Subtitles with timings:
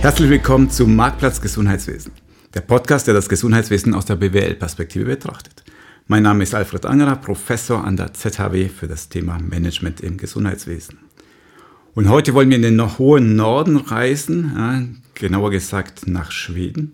[0.00, 2.12] Herzlich willkommen zum Marktplatz Gesundheitswesen,
[2.54, 5.62] der Podcast, der das Gesundheitswesen aus der BWL-Perspektive betrachtet.
[6.06, 11.00] Mein Name ist Alfred Angerer, Professor an der ZHW für das Thema Management im Gesundheitswesen.
[11.94, 14.82] Und heute wollen wir in den hohen Norden reisen, ja,
[15.12, 16.92] genauer gesagt nach Schweden.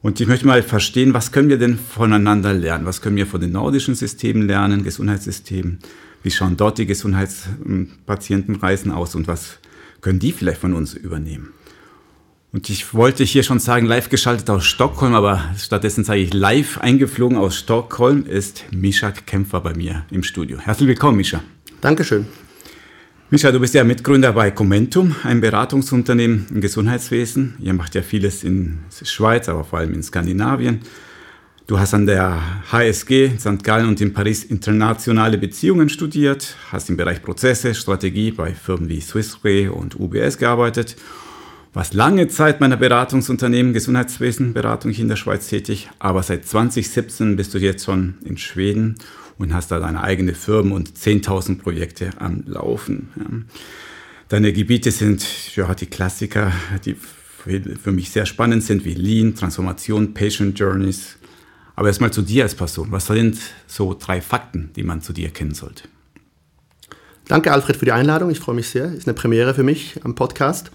[0.00, 2.86] Und ich möchte mal verstehen, was können wir denn voneinander lernen?
[2.86, 5.80] Was können wir von den nordischen Systemen lernen, Gesundheitssystemen?
[6.22, 9.58] Wie schauen dort die Gesundheitspatientenreisen aus und was
[10.00, 11.48] können die vielleicht von uns übernehmen?
[12.56, 16.78] Und ich wollte hier schon sagen, live geschaltet aus Stockholm, aber stattdessen sage ich live
[16.78, 20.58] eingeflogen aus Stockholm ist Misha Kämpfer bei mir im Studio.
[20.58, 21.42] Herzlich willkommen, Misha.
[21.82, 22.24] Dankeschön.
[23.28, 27.56] Mischa, du bist ja Mitgründer bei Commentum, einem Beratungsunternehmen im Gesundheitswesen.
[27.60, 30.80] Ihr macht ja vieles in der Schweiz, aber vor allem in Skandinavien.
[31.66, 32.40] Du hast an der
[32.72, 33.64] HSG in St.
[33.64, 39.02] Gallen und in Paris internationale Beziehungen studiert, hast im Bereich Prozesse, Strategie bei Firmen wie
[39.02, 40.96] Swissray und UBS gearbeitet,
[41.76, 47.36] warst lange Zeit meiner Beratungsunternehmen Gesundheitswesen, Beratung hier in der Schweiz tätig, aber seit 2017
[47.36, 48.94] bist du jetzt schon in Schweden
[49.36, 53.46] und hast da deine eigene Firma und 10.000 Projekte am Laufen.
[54.30, 56.50] Deine Gebiete sind ja, die Klassiker,
[56.86, 61.18] die für mich sehr spannend sind, wie Lean, Transformation, Patient Journeys.
[61.74, 62.90] Aber erstmal zu dir als Person.
[62.90, 65.82] Was sind so drei Fakten, die man zu dir kennen sollte?
[67.28, 68.30] Danke, Alfred, für die Einladung.
[68.30, 68.90] Ich freue mich sehr.
[68.94, 70.70] Ist eine Premiere für mich am Podcast.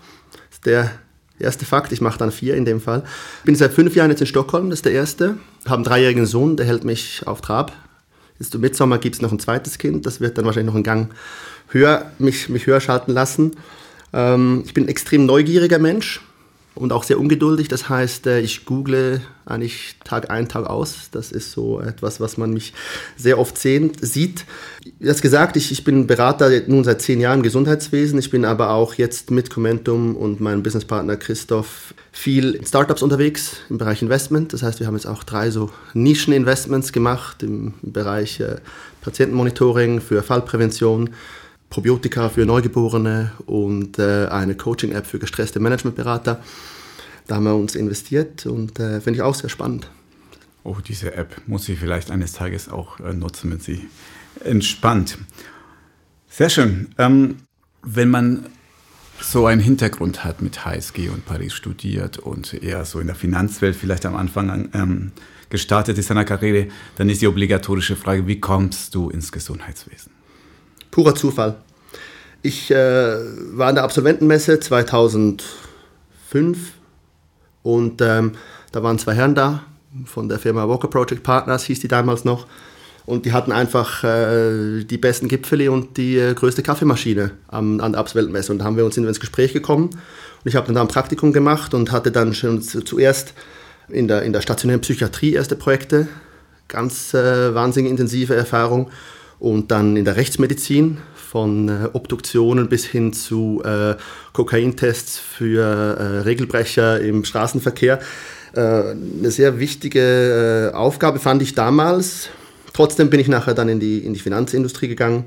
[0.66, 0.92] Der
[1.40, 1.92] erste Fakt.
[1.92, 3.04] Ich mache dann vier in dem Fall.
[3.40, 4.70] Ich bin seit fünf Jahren jetzt in Stockholm.
[4.70, 5.38] Das ist der erste.
[5.66, 7.72] Habe einen dreijährigen Sohn, der hält mich auf Trab.
[8.42, 10.84] Jetzt im Mitsommer gibt es noch ein zweites Kind, das wird dann wahrscheinlich noch einen
[10.84, 11.14] Gang
[11.68, 13.52] höher, mich, mich höher schalten lassen.
[14.14, 16.22] Ähm, ich bin ein extrem neugieriger Mensch
[16.74, 17.68] und auch sehr ungeduldig.
[17.68, 21.10] Das heißt, äh, ich google eigentlich Tag ein, Tag aus.
[21.12, 22.74] Das ist so etwas, was man mich
[23.18, 24.46] sehr oft sehen, sieht.
[25.00, 28.18] Das gesagt, ich, ich bin Berater nun seit zehn Jahren im Gesundheitswesen.
[28.20, 33.58] Ich bin aber auch jetzt mit Commentum und meinem Businesspartner Christoph viel in Startups unterwegs
[33.70, 34.54] im Bereich Investment.
[34.54, 38.58] Das heißt, wir haben jetzt auch drei so Nischen-Investments gemacht im Bereich äh,
[39.02, 41.10] Patientenmonitoring für Fallprävention
[41.72, 46.44] Probiotika für Neugeborene und äh, eine Coaching-App für gestresste Managementberater.
[47.28, 49.90] Da haben wir uns investiert und äh, finde ich auch sehr spannend.
[50.64, 53.88] Oh, diese App muss ich vielleicht eines Tages auch äh, nutzen, wenn sie
[54.44, 55.18] entspannt.
[56.30, 56.90] Sehr schön.
[56.98, 57.38] Ähm,
[57.82, 58.48] wenn man
[59.22, 63.78] so einen Hintergrund hat mit HSG und Paris studiert und eher so in der Finanzwelt
[63.78, 65.14] vielleicht am Anfang ähm,
[65.50, 66.68] gestartet ist seiner Karriere,
[66.98, 70.21] dann ist die obligatorische Frage, wie kommst du ins Gesundheitswesen?
[70.92, 71.56] Purer Zufall.
[72.44, 75.44] Ich äh, war an der Absolventenmesse 2005
[77.64, 78.34] und ähm,
[78.72, 79.64] da waren zwei Herren da
[80.06, 82.48] von der Firma Walker Project Partners, hieß die damals noch.
[83.06, 87.94] Und die hatten einfach äh, die besten Gipfeli und die äh, größte Kaffeemaschine am, an
[87.94, 88.52] der Absolventenmesse.
[88.52, 89.86] Und da haben wir uns ins Gespräch gekommen.
[89.86, 93.34] Und ich habe dann da ein Praktikum gemacht und hatte dann schon zuerst
[93.90, 96.08] in der, in der stationären Psychiatrie erste Projekte.
[96.68, 98.92] Ganz äh, wahnsinnig intensive Erfahrung
[99.42, 103.96] und dann in der Rechtsmedizin von äh, Obduktionen bis hin zu äh,
[104.34, 108.00] Kokaintests für äh, Regelbrecher im Straßenverkehr.
[108.54, 112.30] Äh, eine sehr wichtige äh, Aufgabe fand ich damals.
[112.72, 115.26] Trotzdem bin ich nachher dann in die, in die Finanzindustrie gegangen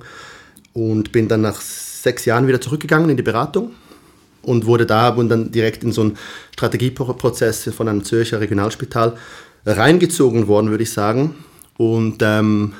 [0.73, 3.73] und bin dann nach sechs Jahren wieder zurückgegangen in die Beratung
[4.43, 6.19] und wurde da und dann direkt in so einen
[6.53, 9.17] Strategieprozess von einem Zürcher Regionalspital
[9.67, 11.35] reingezogen worden, würde ich sagen.
[11.77, 12.75] Und ähm,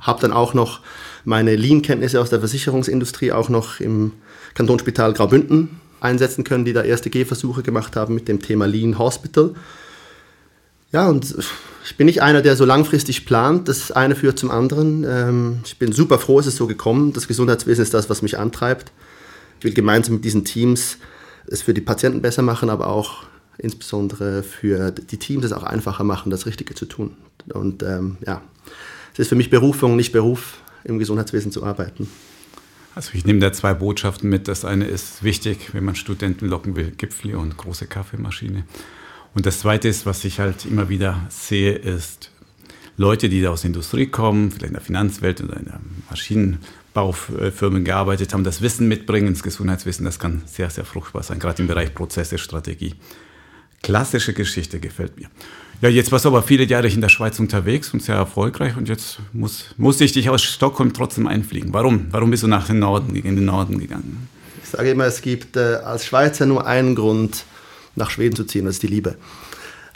[0.00, 0.80] habe dann auch noch
[1.24, 4.12] meine Lean-Kenntnisse aus der Versicherungsindustrie auch noch im
[4.54, 9.54] Kantonsspital Graubünden einsetzen können, die da erste Gehversuche gemacht haben mit dem Thema Lean Hospital.
[10.92, 11.34] Ja, und
[11.84, 13.68] ich bin nicht einer, der so langfristig plant.
[13.68, 15.04] Das eine führt zum anderen.
[15.04, 17.12] Ähm, ich bin super froh, es ist so gekommen.
[17.12, 18.92] Das Gesundheitswesen ist das, was mich antreibt.
[19.58, 20.98] Ich will gemeinsam mit diesen Teams
[21.46, 23.24] es für die Patienten besser machen, aber auch
[23.58, 27.16] insbesondere für die Teams es auch einfacher machen, das Richtige zu tun.
[27.52, 28.42] Und ähm, ja,
[29.18, 32.08] es ist für mich Berufung, nicht Beruf, im Gesundheitswesen zu arbeiten.
[32.94, 34.46] Also ich nehme da zwei Botschaften mit.
[34.46, 38.62] Das eine ist wichtig, wenn man Studenten locken will, Gipfel und große Kaffeemaschine.
[39.34, 42.30] Und das zweite ist, was ich halt immer wieder sehe, ist
[42.96, 47.84] Leute, die da aus der Industrie kommen, vielleicht in der Finanzwelt oder in der Maschinenbaufirmen
[47.84, 51.66] gearbeitet haben, das Wissen mitbringen ins Gesundheitswissen, das kann sehr, sehr fruchtbar sein, gerade im
[51.66, 52.94] Bereich Prozesse, Strategie.
[53.82, 55.28] Klassische Geschichte gefällt mir.
[55.80, 58.88] Ja, jetzt warst du aber viele Jahre in der Schweiz unterwegs und sehr erfolgreich und
[58.88, 61.72] jetzt muss, musste ich dich aus Stockholm trotzdem einfliegen.
[61.72, 62.08] Warum?
[62.10, 64.28] Warum bist du nach dem Norden, in den Norden gegangen?
[64.60, 67.44] Ich sage immer, es gibt äh, als Schweizer nur einen Grund,
[67.94, 69.14] nach Schweden zu ziehen, das ist die Liebe.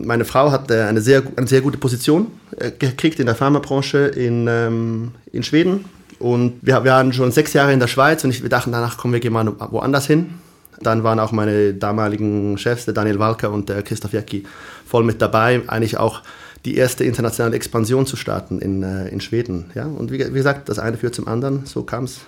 [0.00, 3.98] Meine Frau hat äh, eine, sehr, eine sehr gute Position äh, gekriegt in der Pharmabranche
[3.98, 5.84] in, ähm, in Schweden
[6.20, 8.96] und wir, wir waren schon sechs Jahre in der Schweiz und ich, wir dachten, danach
[8.96, 10.34] kommen wir mal woanders hin
[10.80, 14.44] Dann waren auch meine damaligen Chefs, der Daniel Walker und der Christoph Jäcki,
[14.92, 16.20] voll mit dabei, eigentlich auch
[16.66, 19.70] die erste internationale Expansion zu starten in, äh, in Schweden.
[19.74, 19.86] Ja?
[19.86, 22.20] Und wie, wie, gesagt, das eine führt zum anderen, so kam es.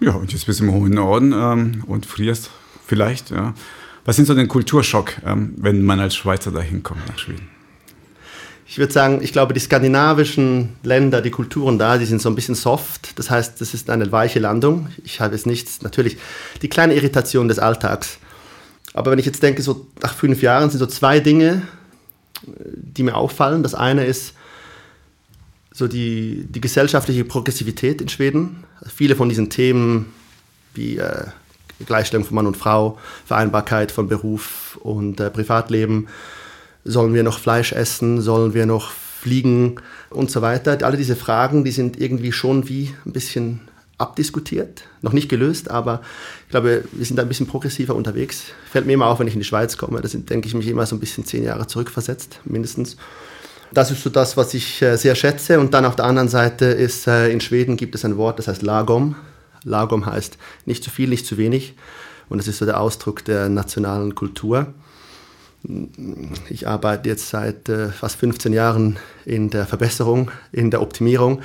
[0.00, 2.50] Ja, und jetzt bist du im hohen Norden ähm, und frierst
[2.84, 3.30] vielleicht.
[3.30, 3.54] Ja.
[4.04, 7.48] Was sind so den Kulturschock, ähm, wenn man als Schweizer da hinkommt nach Schweden?
[8.66, 12.34] Ich würde sagen, ich glaube, die skandinavischen Länder, die Kulturen da, die sind so ein
[12.34, 13.16] bisschen soft.
[13.20, 14.88] Das heißt, das ist eine weiche Landung.
[15.04, 16.16] Ich habe jetzt nichts, natürlich
[16.60, 18.18] die kleine Irritation des Alltags.
[18.94, 21.62] Aber wenn ich jetzt denke, so nach fünf Jahren sind so zwei Dinge,
[22.42, 23.62] die mir auffallen.
[23.62, 24.34] Das eine ist
[25.72, 28.64] so die, die gesellschaftliche Progressivität in Schweden.
[28.86, 30.12] Viele von diesen Themen
[30.74, 31.26] wie äh,
[31.86, 36.08] Gleichstellung von Mann und Frau, Vereinbarkeit von Beruf und äh, Privatleben,
[36.84, 39.76] sollen wir noch Fleisch essen, sollen wir noch fliegen
[40.08, 40.78] und so weiter.
[40.82, 43.60] Alle diese Fragen, die sind irgendwie schon wie ein bisschen
[44.00, 46.00] abdiskutiert, noch nicht gelöst, aber
[46.44, 48.44] ich glaube, wir sind da ein bisschen progressiver unterwegs.
[48.70, 50.68] Fällt mir immer auf, wenn ich in die Schweiz komme, da sind, denke ich, mich
[50.68, 52.96] immer so ein bisschen zehn Jahre zurückversetzt, mindestens.
[53.72, 55.60] Das ist so das, was ich äh, sehr schätze.
[55.60, 58.48] Und dann auf der anderen Seite ist, äh, in Schweden gibt es ein Wort, das
[58.48, 59.14] heißt Lagom.
[59.62, 61.74] Lagom heißt nicht zu viel, nicht zu wenig.
[62.28, 64.72] Und das ist so der Ausdruck der nationalen Kultur.
[66.48, 71.42] Ich arbeite jetzt seit äh, fast 15 Jahren in der Verbesserung, in der Optimierung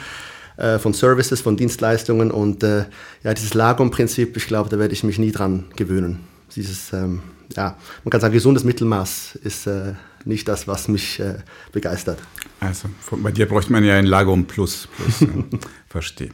[0.57, 2.85] äh, von Services, von Dienstleistungen und äh,
[3.23, 6.19] ja, dieses Lagom-Prinzip, ich glaube, da werde ich mich nie dran gewöhnen.
[6.55, 7.21] Dieses, ähm,
[7.55, 9.93] ja, man kann sagen, gesundes Mittelmaß ist äh,
[10.25, 11.35] nicht das, was mich äh,
[11.71, 12.19] begeistert.
[12.59, 14.87] Also bei dir bräuchte man ja ein Lagom Plus.
[14.97, 15.29] plus
[15.89, 16.31] verstehe.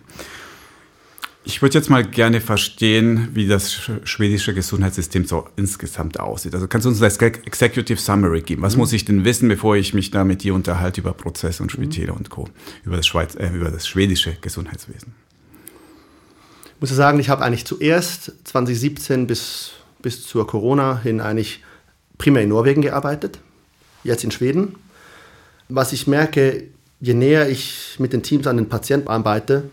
[1.43, 6.53] Ich würde jetzt mal gerne verstehen, wie das schwedische Gesundheitssystem so insgesamt aussieht.
[6.53, 8.61] Also kannst du uns das Executive Summary geben?
[8.61, 8.81] Was mhm.
[8.81, 12.11] muss ich denn wissen, bevor ich mich da mit dir unterhalte über Prozesse und Spitäle
[12.11, 12.17] mhm.
[12.19, 12.47] und Co.,
[12.83, 15.13] über das, Schweiz, äh, über das schwedische Gesundheitswesen?
[16.75, 19.71] Ich muss sagen, ich habe eigentlich zuerst 2017 bis,
[20.01, 21.63] bis zur Corona hin eigentlich
[22.19, 23.39] primär in Norwegen gearbeitet,
[24.03, 24.75] jetzt in Schweden.
[25.69, 26.65] Was ich merke,
[26.99, 29.63] je näher ich mit den Teams an den Patienten arbeite,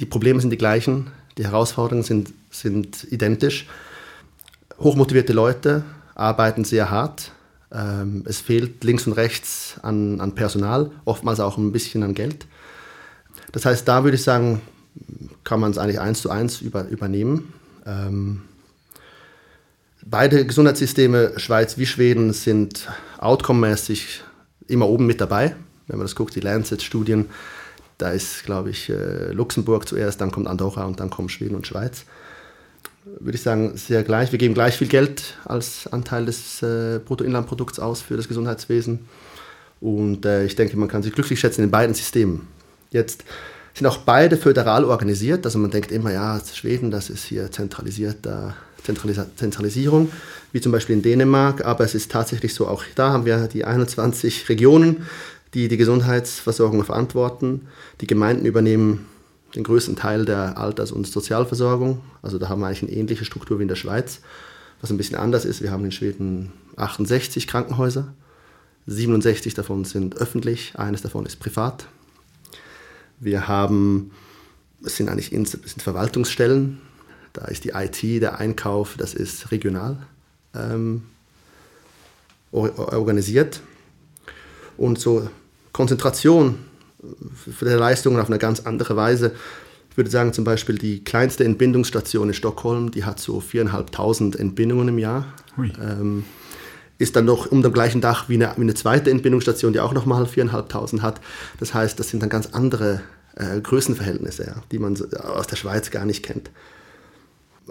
[0.00, 3.66] die Probleme sind die gleichen, die Herausforderungen sind, sind identisch.
[4.78, 7.32] Hochmotivierte Leute arbeiten sehr hart.
[7.70, 12.46] Ähm, es fehlt links und rechts an, an Personal, oftmals auch ein bisschen an Geld.
[13.52, 14.60] Das heißt, da würde ich sagen,
[15.44, 17.52] kann man es eigentlich eins zu eins über, übernehmen.
[17.86, 18.42] Ähm,
[20.04, 22.88] beide Gesundheitssysteme, Schweiz wie Schweden, sind
[23.18, 24.22] outcome-mäßig
[24.66, 25.54] immer oben mit dabei.
[25.86, 27.26] Wenn man das guckt, die Lancet-Studien,
[28.00, 31.66] da ist, glaube ich, äh, Luxemburg zuerst, dann kommt Andorra und dann kommen Schweden und
[31.66, 32.04] Schweiz.
[33.18, 34.30] Würde ich sagen, sehr gleich.
[34.32, 39.00] Wir geben gleich viel Geld als Anteil des äh, Bruttoinlandprodukts aus für das Gesundheitswesen.
[39.80, 42.46] Und äh, ich denke, man kann sich glücklich schätzen in beiden Systemen.
[42.90, 43.24] Jetzt
[43.74, 45.44] sind auch beide föderal organisiert.
[45.46, 48.54] Also man denkt immer, ja, Schweden, das ist hier zentralisierter
[48.84, 50.10] Zentralis Zentralisierung,
[50.52, 51.64] wie zum Beispiel in Dänemark.
[51.64, 55.06] Aber es ist tatsächlich so, auch da haben wir die 21 Regionen
[55.54, 57.66] die die Gesundheitsversorgung verantworten.
[58.00, 59.06] Die Gemeinden übernehmen
[59.54, 62.00] den größten Teil der Alters- und Sozialversorgung.
[62.22, 64.20] Also da haben wir eigentlich eine ähnliche Struktur wie in der Schweiz.
[64.80, 68.14] Was ein bisschen anders ist, wir haben in Schweden 68 Krankenhäuser.
[68.86, 71.86] 67 davon sind öffentlich, eines davon ist privat.
[73.18, 74.12] Wir haben,
[74.84, 76.80] es sind eigentlich es sind Verwaltungsstellen,
[77.32, 79.98] da ist die IT, der Einkauf, das ist regional
[80.54, 81.02] ähm,
[82.50, 83.60] organisiert.
[84.76, 85.28] Und so
[85.72, 86.56] Konzentration
[87.60, 89.32] der Leistungen auf eine ganz andere Weise.
[89.90, 94.88] Ich würde sagen, zum Beispiel die kleinste Entbindungsstation in Stockholm, die hat so 4.500 Entbindungen
[94.88, 95.26] im Jahr.
[95.80, 96.24] Ähm,
[96.98, 99.94] ist dann noch um dem gleichen Dach wie eine, wie eine zweite Entbindungsstation, die auch
[99.94, 101.20] nochmal 4.500 hat.
[101.58, 103.00] Das heißt, das sind dann ganz andere
[103.36, 106.50] äh, Größenverhältnisse, ja, die man aus der Schweiz gar nicht kennt.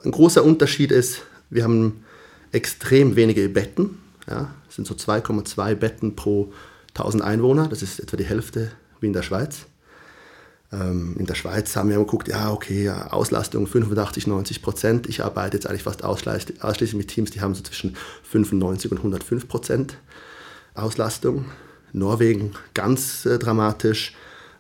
[0.04, 2.04] Ein großer Unterschied ist, wir haben
[2.52, 4.00] extrem wenige Betten.
[4.28, 6.52] Ja, es sind so 2,2 Betten pro
[6.90, 9.66] 1000 Einwohner, das ist etwa die Hälfte wie in der Schweiz.
[10.72, 15.08] Ähm, in der Schweiz haben wir geguckt, ja, okay, Auslastung 85, 90 Prozent.
[15.08, 18.98] Ich arbeite jetzt eigentlich fast ausschließlich, ausschließlich mit Teams, die haben so zwischen 95 und
[18.98, 19.98] 105 Prozent
[20.76, 21.46] Auslastung.
[21.92, 24.14] Norwegen ganz äh, dramatisch.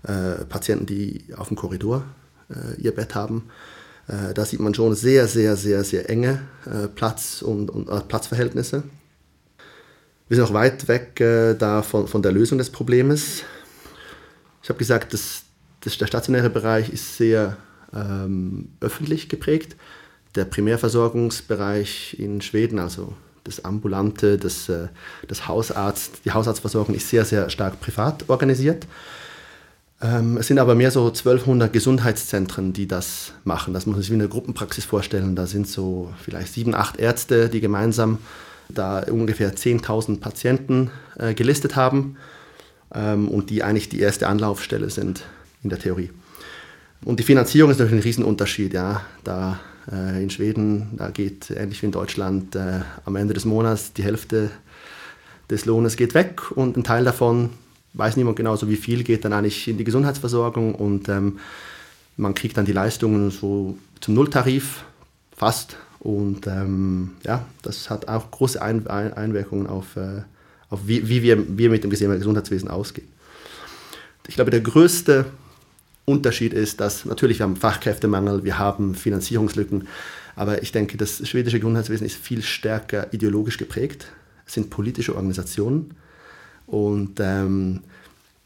[0.03, 2.05] Äh, Patienten, die auf dem Korridor
[2.49, 3.49] äh, ihr Bett haben.
[4.07, 7.99] Äh, da sieht man schon sehr, sehr, sehr, sehr enge äh, Platz- und, und äh,
[7.99, 8.83] Platzverhältnisse.
[10.29, 13.41] Wir sind auch weit weg äh, da von, von der Lösung des Problems.
[14.61, 15.41] Ich habe gesagt, dass,
[15.81, 17.57] dass der stationäre Bereich ist sehr
[17.93, 19.75] ähm, öffentlich geprägt.
[20.35, 24.89] Der Primärversorgungsbereich in Schweden, also das ambulante, das, äh,
[25.27, 28.85] das Hausarzt, die Hausarztversorgung ist sehr, sehr stark privat organisiert.
[29.99, 33.73] Ähm, es sind aber mehr so 1200 Gesundheitszentren, die das machen.
[33.73, 35.35] Das muss man sich wie eine Gruppenpraxis vorstellen.
[35.35, 38.19] Da sind so vielleicht sieben, acht Ärzte, die gemeinsam
[38.69, 42.17] da ungefähr 10.000 Patienten äh, gelistet haben
[42.93, 45.23] ähm, und die eigentlich die erste Anlaufstelle sind
[45.63, 46.11] in der Theorie.
[47.03, 48.73] Und die Finanzierung ist natürlich ein Riesenunterschied.
[48.73, 49.01] Ja.
[49.23, 49.59] Da
[49.91, 54.03] äh, in Schweden, da geht ähnlich wie in Deutschland äh, am Ende des Monats die
[54.03, 54.51] Hälfte
[55.49, 57.49] des Lohnes geht weg und ein Teil davon
[57.93, 61.39] weiß niemand genau so wie viel geht dann eigentlich in die Gesundheitsversorgung und ähm,
[62.17, 64.83] man kriegt dann die Leistungen so zum Nulltarif
[65.35, 70.21] fast und ähm, ja, das hat auch große Ein Ein Einwirkungen auf, äh,
[70.69, 73.07] auf wie, wie wir, wir mit dem Gesundheitswesen ausgehen.
[74.27, 75.25] Ich glaube, der größte
[76.05, 79.87] Unterschied ist, dass natürlich wir haben Fachkräftemangel, wir haben Finanzierungslücken,
[80.35, 84.07] aber ich denke, das schwedische Gesundheitswesen ist viel stärker ideologisch geprägt.
[84.45, 85.95] Es sind politische Organisationen
[86.65, 87.81] und ähm,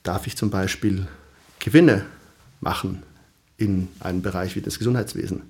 [0.02, 1.08] darf ich zum Beispiel
[1.60, 2.06] Gewinne
[2.62, 3.04] machen
[3.58, 5.44] in einem Bereich wie das Gesundheitswesen,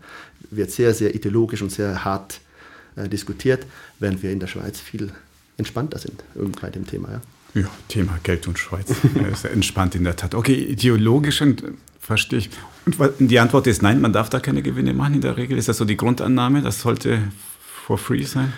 [0.51, 2.39] wird sehr, sehr ideologisch und sehr hart
[2.95, 3.65] äh, diskutiert,
[3.99, 5.11] während wir in der Schweiz viel
[5.57, 6.23] entspannter sind
[6.61, 7.11] bei dem Thema.
[7.11, 7.21] Ja.
[7.55, 8.89] Ja, Thema Geld und Schweiz.
[9.31, 10.33] ist entspannt in der Tat.
[10.33, 11.63] Okay, ideologisch und
[11.99, 12.49] verstehe ich.
[12.85, 15.59] Und die Antwort ist nein, man darf da keine Gewinne machen in der Regel.
[15.59, 16.63] Ist das so die Grundannahme?
[16.63, 17.21] Das sollte
[17.61, 18.51] for free sein?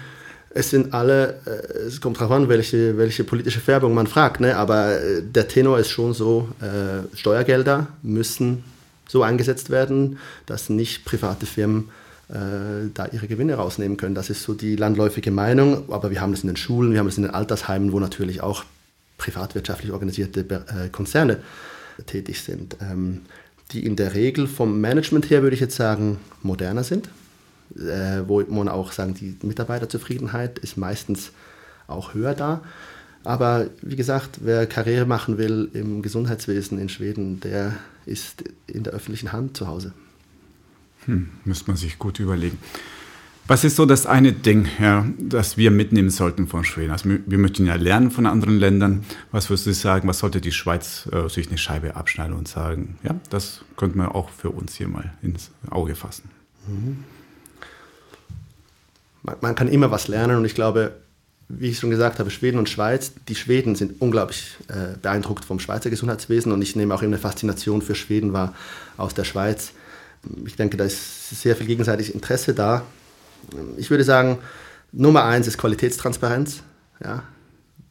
[0.55, 4.55] es sind alle, äh, es kommt darauf an, welche, welche politische Färbung man fragt, ne?
[4.55, 8.63] aber äh, der Tenor ist schon so, äh, Steuergelder müssen
[9.07, 11.89] so eingesetzt werden, dass nicht private Firmen
[12.29, 14.15] äh, da ihre Gewinne rausnehmen können.
[14.15, 17.07] Das ist so die landläufige Meinung, aber wir haben das in den Schulen, wir haben
[17.07, 18.63] das in den Altersheimen, wo natürlich auch
[19.17, 21.39] privatwirtschaftlich organisierte äh, Konzerne
[22.05, 23.21] tätig sind, ähm,
[23.71, 27.09] die in der Regel vom Management her, würde ich jetzt sagen, moderner sind
[27.75, 31.31] äh, wo man auch sagen, die Mitarbeiterzufriedenheit ist meistens
[31.87, 32.61] auch höher da.
[33.25, 37.73] Aber wie gesagt, wer Karriere machen will im Gesundheitswesen in Schweden, der
[38.05, 39.93] ist in der öffentlichen Hand zu Hause.
[41.05, 42.57] Hm, müsste man sich gut überlegen.
[43.47, 46.91] Was ist so das eine Ding, ja, das wir mitnehmen sollten von Schweden?
[46.91, 49.03] Also wir möchten ja lernen von anderen Ländern.
[49.31, 52.97] Was würdest du sagen, was sollte die Schweiz äh, sich eine Scheibe abschneiden und sagen,
[53.03, 56.29] ja, das könnte man auch für uns hier mal ins Auge fassen?
[56.67, 57.03] Mhm
[59.25, 60.93] man, man, kann immer was lernen und ich glaube,
[61.47, 65.59] wie ich schon gesagt habe, Schweden und Schweiz, die Schweden sind unglaublich äh, beeindruckt vom
[65.59, 68.55] Schweizer Gesundheitswesen und ich nehme auch eine Faszination für Schweden wahr
[68.97, 69.73] aus der Schweiz.
[70.45, 72.83] Ich denke, da ist sehr viel gegenseitiges Interesse da.
[73.77, 74.39] Ich würde sagen,
[74.91, 76.63] Nummer eins ist Qualitätstransparenz.
[77.03, 77.23] Ja.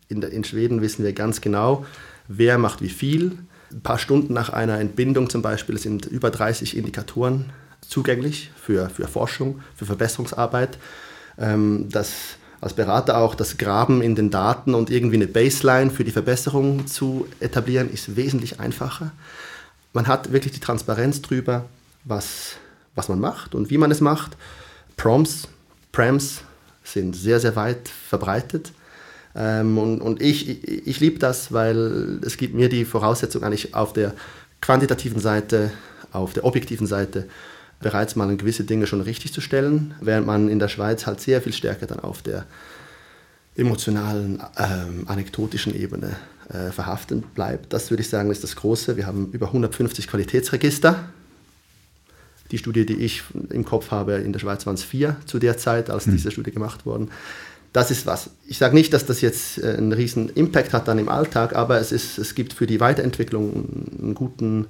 [0.09, 1.87] In, der, in Schweden wissen wir ganz genau,
[2.27, 3.39] wer macht wie viel.
[3.71, 7.53] Ein paar Stunden nach einer Entbindung zum Beispiel sind über 30 Indikatoren
[7.89, 10.79] zugänglich für, für Forschung, für Verbesserungsarbeit
[11.39, 16.05] ähm, das als Berater auch das Graben in den Daten und irgendwie eine Baseline für
[16.05, 19.13] die Verbesserung zu etablieren, ist wesentlich einfacher.
[19.93, 21.67] Man hat wirklich die Transparenz drüber,
[22.05, 22.57] was,
[22.95, 24.37] was man macht und wie man es macht.
[24.97, 25.49] Prompts,
[25.93, 26.41] Prams
[26.83, 28.73] sind sehr, sehr weit verbreitet.
[29.37, 33.75] Ähm, und und ich, ich, ich liebe das, weil es gibt mir die Voraussetzung eigentlich
[33.75, 34.13] auf der
[34.61, 35.71] quantitativen Seite,
[36.13, 37.27] auf der objektiven Seite
[37.85, 41.43] bereits mal gewisse Dinge schon richtig zu stellen, während man in der Schweiz halt sehr
[41.43, 42.47] viel stärker dann auf der
[43.57, 46.17] emotionalen, ähm, anekdotischen Ebene
[46.49, 47.75] äh, verhaftet bleibt.
[47.75, 48.97] Das würde ich sagen, ist das Große.
[48.97, 51.05] Wir haben über 150 Qualitätsregister.
[52.51, 55.59] Die Studie, die ich im Kopf habe, in der Schweiz waren es vier zu der
[55.59, 56.13] Zeit, als mhm.
[56.13, 57.09] diese Studie gemacht wurde.
[57.75, 58.31] Das ist was.
[58.49, 61.79] Ich sage nicht, dass das jetzt äh, einen riesen Impact hat dann im Alltag, aber
[61.81, 64.69] es, ist, es gibt für die Weiterentwicklung einen guten,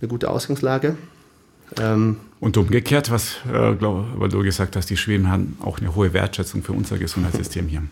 [0.00, 0.96] eine gute Ausgangslage.
[1.80, 5.94] Ähm, und umgekehrt, was, äh, glaub, weil du gesagt hast, die Schweden haben auch eine
[5.94, 7.84] hohe Wertschätzung für unser Gesundheitssystem hier.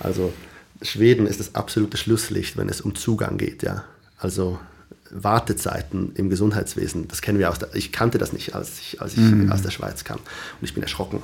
[0.00, 0.34] Also
[0.82, 3.62] Schweden ist das absolute Schlusslicht, wenn es um Zugang geht.
[3.62, 3.84] Ja.
[4.18, 4.58] Also
[5.10, 9.14] Wartezeiten im Gesundheitswesen, das kennen wir aus der, ich kannte das nicht, als ich, als
[9.14, 9.50] ich mhm.
[9.50, 11.22] aus der Schweiz kam und ich bin erschrocken.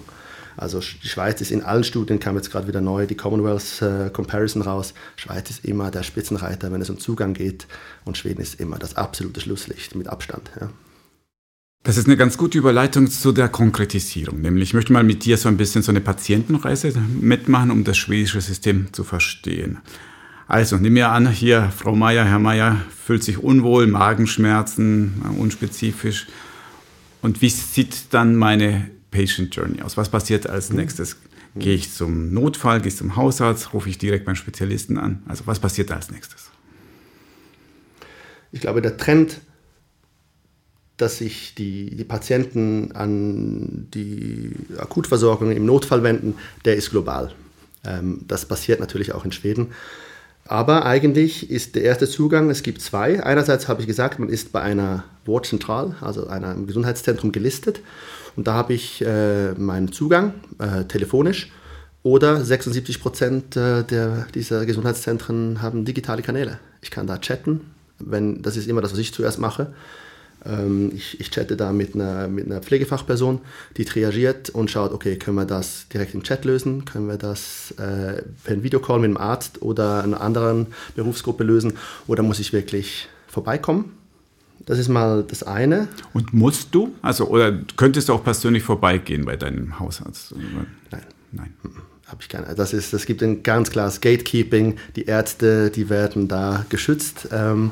[0.56, 4.08] Also die Schweiz ist in allen Studien, kam jetzt gerade wieder neu die Commonwealth äh,
[4.08, 7.66] Comparison raus, Schweiz ist immer der Spitzenreiter, wenn es um Zugang geht
[8.06, 10.50] und Schweden ist immer das absolute Schlusslicht mit Abstand.
[10.58, 10.70] Ja.
[11.82, 14.42] Das ist eine ganz gute Überleitung zu der Konkretisierung.
[14.42, 17.96] Nämlich, ich möchte mal mit dir so ein bisschen so eine Patientenreise mitmachen, um das
[17.96, 19.78] schwedische System zu verstehen.
[20.46, 26.26] Also, nimm mir an, hier, Frau Meier, Herr Meier, fühlt sich unwohl, Magenschmerzen, äh, unspezifisch.
[27.22, 29.96] Und wie sieht dann meine Patient Journey aus?
[29.96, 30.76] Was passiert als mhm.
[30.76, 31.16] nächstes?
[31.56, 35.22] Gehe ich zum Notfall, gehe ich zum Hausarzt, rufe ich direkt beim Spezialisten an?
[35.26, 36.50] Also, was passiert als nächstes?
[38.52, 39.40] Ich glaube, der Trend
[41.00, 47.32] dass sich die, die Patienten an die Akutversorgung im Notfall wenden, der ist global.
[47.84, 49.68] Ähm, das passiert natürlich auch in Schweden.
[50.46, 53.22] Aber eigentlich ist der erste Zugang, es gibt zwei.
[53.22, 57.80] Einerseits habe ich gesagt, man ist bei einer Wortzentral, also einem Gesundheitszentrum gelistet.
[58.36, 61.52] Und da habe ich äh, meinen Zugang äh, telefonisch.
[62.02, 66.58] Oder 76 Prozent äh, der, dieser Gesundheitszentren haben digitale Kanäle.
[66.80, 67.60] Ich kann da chatten.
[67.98, 69.72] Wenn, das ist immer das, was ich zuerst mache.
[70.44, 73.40] Ähm, ich, ich chatte da mit einer, mit einer Pflegefachperson,
[73.76, 76.84] die triagiert und schaut, okay, können wir das direkt im Chat lösen?
[76.84, 81.74] Können wir das äh, per Videocall mit einem Arzt oder einer anderen Berufsgruppe lösen?
[82.06, 83.92] Oder muss ich wirklich vorbeikommen?
[84.66, 85.88] Das ist mal das eine.
[86.12, 86.94] Und musst du?
[87.02, 90.34] Also, oder könntest du auch persönlich vorbeigehen bei deinem Hausarzt?
[90.90, 91.02] Nein.
[91.32, 91.54] Nein.
[92.06, 92.54] Habe ich keine.
[92.54, 94.76] Das, ist, das gibt ein ganz klares Gatekeeping.
[94.96, 97.28] Die Ärzte, die werden da geschützt.
[97.32, 97.70] Ähm,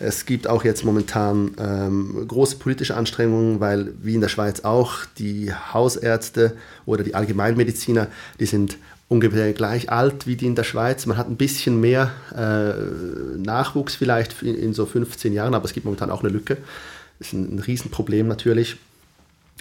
[0.00, 5.04] es gibt auch jetzt momentan ähm, große politische Anstrengungen, weil wie in der Schweiz auch
[5.18, 8.06] die Hausärzte oder die Allgemeinmediziner,
[8.40, 8.78] die sind
[9.08, 11.04] ungefähr gleich alt wie die in der Schweiz.
[11.04, 15.74] Man hat ein bisschen mehr äh, Nachwuchs vielleicht in, in, so 15 Jahren, aber es
[15.74, 16.56] gibt momentan auch eine Lücke.
[17.18, 18.76] Das ist ein, ein Riesenproblem natürlich.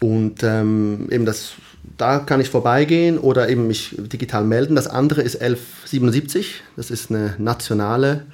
[0.02, 1.54] Und ähm, eben das,
[1.98, 4.76] da kann ich vorbeigehen oder eben mich digital melden.
[4.76, 8.26] Das andere ist 1177, das ist eine nationale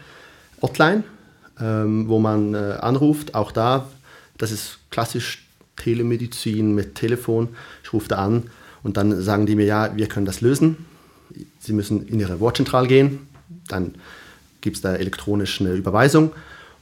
[0.61, 1.03] Hotline
[1.59, 3.35] ähm, wo man äh, anruft.
[3.35, 3.87] Auch da,
[4.37, 5.45] das ist klassisch
[5.75, 7.49] Telemedizin mit Telefon.
[7.83, 8.43] Ich rufe da an
[8.83, 10.77] und dann sagen die mir, ja, wir können das lösen.
[11.59, 13.27] Sie müssen in Ihre Wortzentrale gehen,
[13.67, 13.95] dann
[14.61, 16.31] gibt es da elektronisch eine Überweisung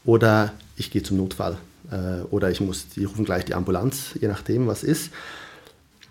[0.05, 1.57] oder ich gehe zum Notfall
[1.91, 5.11] äh, oder ich muss, die rufen gleich die Ambulanz, je nachdem, was ist.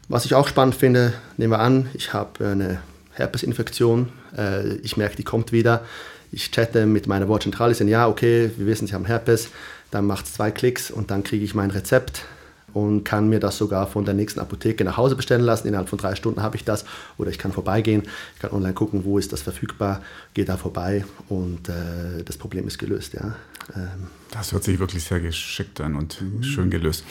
[0.09, 2.81] Was ich auch spannend finde, nehmen wir an, ich habe eine
[3.13, 5.85] Herpesinfektion, äh, ich merke, die kommt wieder
[6.33, 9.51] ich chatte mit meiner Wortzentrale, sagen, ja, okay, wir wissen, Sie haben Herpes,
[9.91, 12.25] dann macht es zwei Klicks und dann kriege ich mein Rezept
[12.73, 15.69] und kann mir das sogar von der nächsten Apotheke nach Hause bestellen lassen.
[15.69, 16.85] Innerhalb von drei Stunden habe ich das
[17.19, 20.03] oder ich kann vorbeigehen, ich kann online gucken, wo ist das verfügbar,
[20.35, 23.13] gehe da vorbei und äh, das Problem ist gelöst.
[23.15, 23.37] Ja.
[23.77, 24.09] Ähm.
[24.31, 26.43] Das hört sich wirklich sehr geschickt an und mhm.
[26.43, 27.05] schön gelöst.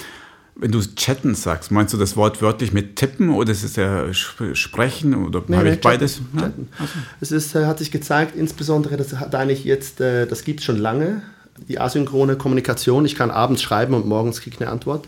[0.55, 4.13] Wenn du chatten sagst, meinst du das Wort wörtlich mit tippen oder ist es ja
[4.13, 6.17] sprechen oder nee, habe nee, ich beides?
[6.17, 6.41] Chatten, ja?
[6.41, 6.69] chatten.
[6.77, 6.93] Also.
[7.21, 10.65] Es ist, äh, hat sich gezeigt, insbesondere, das hat eigentlich jetzt, äh, das gibt es
[10.65, 11.21] schon lange,
[11.67, 13.05] die asynchrone Kommunikation.
[13.05, 15.07] Ich kann abends schreiben und morgens kriege ich eine Antwort.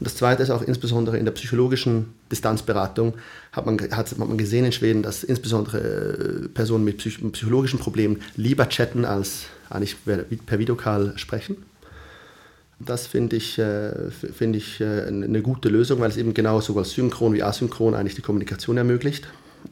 [0.00, 3.14] Und das Zweite ist auch insbesondere in der psychologischen Distanzberatung
[3.52, 8.68] hat man, hat man gesehen in Schweden, dass insbesondere äh, Personen mit psychologischen Problemen lieber
[8.68, 11.56] chatten als eigentlich per Videocall sprechen.
[12.80, 16.84] Das finde ich, äh, find ich äh, eine gute Lösung, weil es eben genau sowohl
[16.84, 19.28] synchron wie asynchron eigentlich die Kommunikation ermöglicht.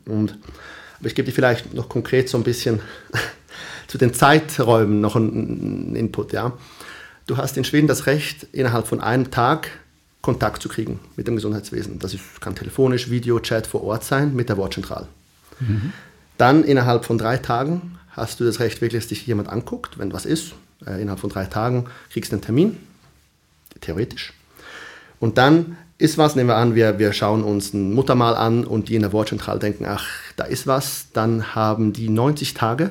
[0.07, 0.39] Und,
[0.99, 2.81] aber ich gebe dir vielleicht noch konkret so ein bisschen
[3.89, 6.33] zu den Zeiträumen noch einen Input.
[6.33, 6.57] Ja.
[7.27, 9.71] Du hast in Schweden das Recht, innerhalb von einem Tag
[10.23, 11.99] Kontakt zu kriegen mit dem Gesundheitswesen.
[11.99, 15.09] Das ist, kann telefonisch, Video, Chat vor Ort sein mit der Wortzentrale.
[15.59, 15.93] Mhm.
[16.39, 20.13] Dann innerhalb von drei Tagen hast du das Recht, wirklich, dass dich jemand anguckt, wenn
[20.13, 20.55] was ist.
[20.87, 22.77] Äh, innerhalb von drei Tagen kriegst du einen Termin
[23.83, 24.33] theoretisch.
[25.21, 28.89] Und dann ist was, nehmen wir an, wir, wir schauen uns ein Muttermal an und
[28.89, 32.91] die in der Wortzentrale denken, ach, da ist was, dann haben die 90 Tage,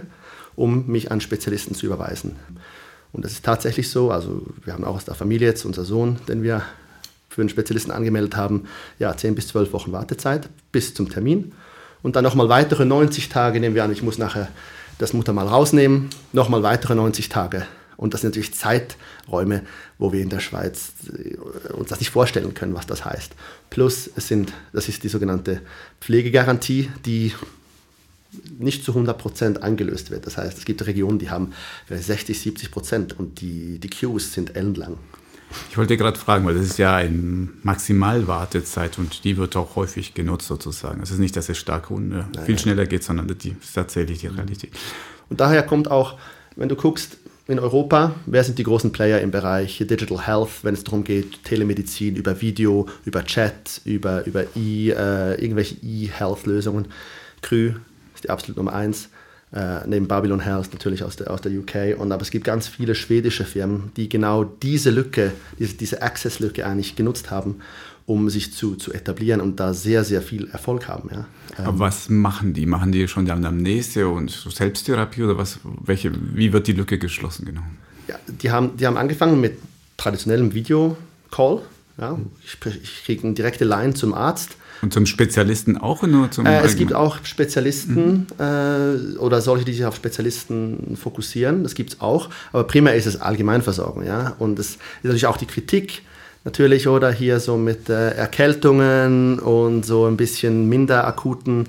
[0.56, 2.38] um mich an Spezialisten zu überweisen.
[3.12, 6.20] Und das ist tatsächlich so, also wir haben auch aus der Familie jetzt unser Sohn,
[6.30, 6.62] den wir
[7.28, 8.68] für einen Spezialisten angemeldet haben,
[9.00, 11.52] ja, 10 bis 12 Wochen Wartezeit bis zum Termin.
[12.04, 14.48] Und dann nochmal weitere 90 Tage nehmen wir an, ich muss nachher
[15.00, 17.66] das Muttermal rausnehmen, nochmal weitere 90 Tage
[18.02, 18.56] und das sind natürlich
[19.32, 19.64] Zeiträume,
[19.98, 23.34] wo wir in der Schweiz äh, uns das nicht vorstellen können, was das heißt.
[23.70, 25.62] Plus, es sind, das ist die sogenannte
[26.00, 27.34] Pflegegarantie, die
[28.60, 30.26] nicht zu 100 Prozent eingelöst wird.
[30.26, 31.52] Das heißt, es gibt Regionen, die haben
[31.86, 34.98] vielleicht 60, 70 Prozent und die, die Queues sind ellenlang.
[35.70, 40.14] Ich wollte gerade fragen, weil das ist ja eine Maximalwartezeit und die wird auch häufig
[40.14, 41.02] genutzt sozusagen.
[41.04, 44.20] Es ist nicht, dass es stark und äh, viel schneller geht, sondern die ist tatsächlich
[44.20, 44.72] die Realität.
[45.28, 46.18] Und daher kommt auch,
[46.56, 48.16] wenn du guckst, in Europa?
[48.26, 52.42] Wer sind die großen Player im Bereich Digital Health, wenn es darum geht, Telemedizin über
[52.42, 56.88] Video, über Chat, über, über e, äh, irgendwelche E-Health-Lösungen?
[57.42, 57.74] Krü
[58.14, 59.10] ist die absolute Nummer eins.
[59.54, 62.00] Äh, neben Babylon Health natürlich aus der, aus der UK.
[62.00, 66.66] Und, aber es gibt ganz viele schwedische Firmen, die genau diese Lücke, diese, diese Access-Lücke
[66.66, 67.62] eigentlich genutzt haben
[68.06, 71.10] um sich zu, zu etablieren und da sehr, sehr viel Erfolg haben.
[71.12, 71.26] Ja.
[71.58, 72.66] Aber ähm, was machen die?
[72.66, 77.46] Machen die schon die Anamnese und Selbsttherapie oder was, welche, wie wird die Lücke geschlossen
[77.46, 77.62] genau?
[78.08, 79.58] Ja, die, haben, die haben angefangen mit
[79.98, 81.62] traditionellem Video-Call.
[82.00, 82.18] Ja.
[82.44, 84.58] Ich, ich kriege eine direkte Line zum Arzt.
[84.82, 88.44] Und zum Spezialisten auch nur zum äh, Es gibt auch Spezialisten mhm.
[88.44, 91.62] äh, oder solche, die sich auf Spezialisten fokussieren.
[91.62, 92.30] Das gibt es auch.
[92.52, 94.04] Aber primär ist es Allgemeinversorgung.
[94.04, 94.36] Ja?
[94.40, 96.02] Und es ist natürlich auch die Kritik,
[96.44, 101.68] natürlich, oder hier so mit äh, Erkältungen und so ein bisschen minder akuten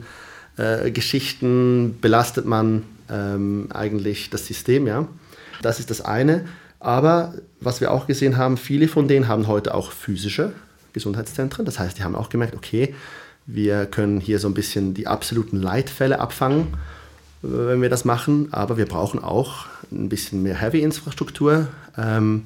[0.57, 4.87] äh, Geschichten belastet man ähm, eigentlich das System.
[4.87, 5.09] Ja?
[5.63, 6.45] Das ist das eine.
[6.81, 10.53] Aber was wir auch gesehen haben, viele von denen haben heute auch physische
[10.93, 11.65] Gesundheitszentren.
[11.65, 12.95] Das heißt, die haben auch gemerkt, okay,
[13.47, 16.75] wir können hier so ein bisschen die absoluten Leitfälle abfangen,
[17.43, 18.49] äh, wenn wir das machen.
[18.53, 22.45] Aber wir brauchen auch ein bisschen mehr Heavy-Infrastruktur, ähm,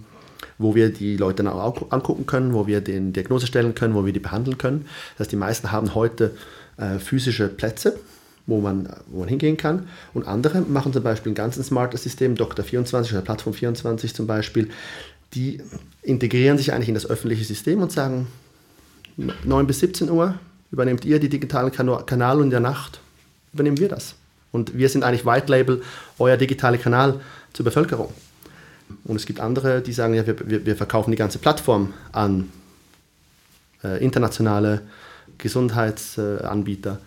[0.59, 4.05] wo wir die Leute dann auch angucken können, wo wir den Diagnose stellen können, wo
[4.07, 4.87] wir die behandeln können.
[5.13, 6.33] Das heißt, die meisten haben heute
[6.79, 7.99] äh, physische Plätze,
[8.47, 9.89] wo man, wo man hingehen kann.
[10.15, 12.65] Und andere machen zum Beispiel ein ganz smartes System, Dr.
[12.65, 14.71] 24 oder Plattform 24 zum Beispiel.
[15.35, 15.61] Die
[16.03, 18.29] integrieren sich eigentlich in das öffentliche System und sagen,
[19.17, 20.35] 9 bis 17 Uhr
[20.71, 23.01] übernehmt ihr die digitalen Kanäle und in der Nacht
[23.53, 24.15] übernehmen wir das.
[24.53, 25.83] Und wir sind eigentlich White Label,
[26.19, 27.21] euer digitaler Kanal
[27.53, 28.13] zur Bevölkerung.
[29.05, 32.51] Und es gibt andere, die sagen, ja, wir, wir verkaufen die ganze Plattform an
[33.83, 34.83] äh, internationale
[35.39, 36.99] Gesundheitsanbieter.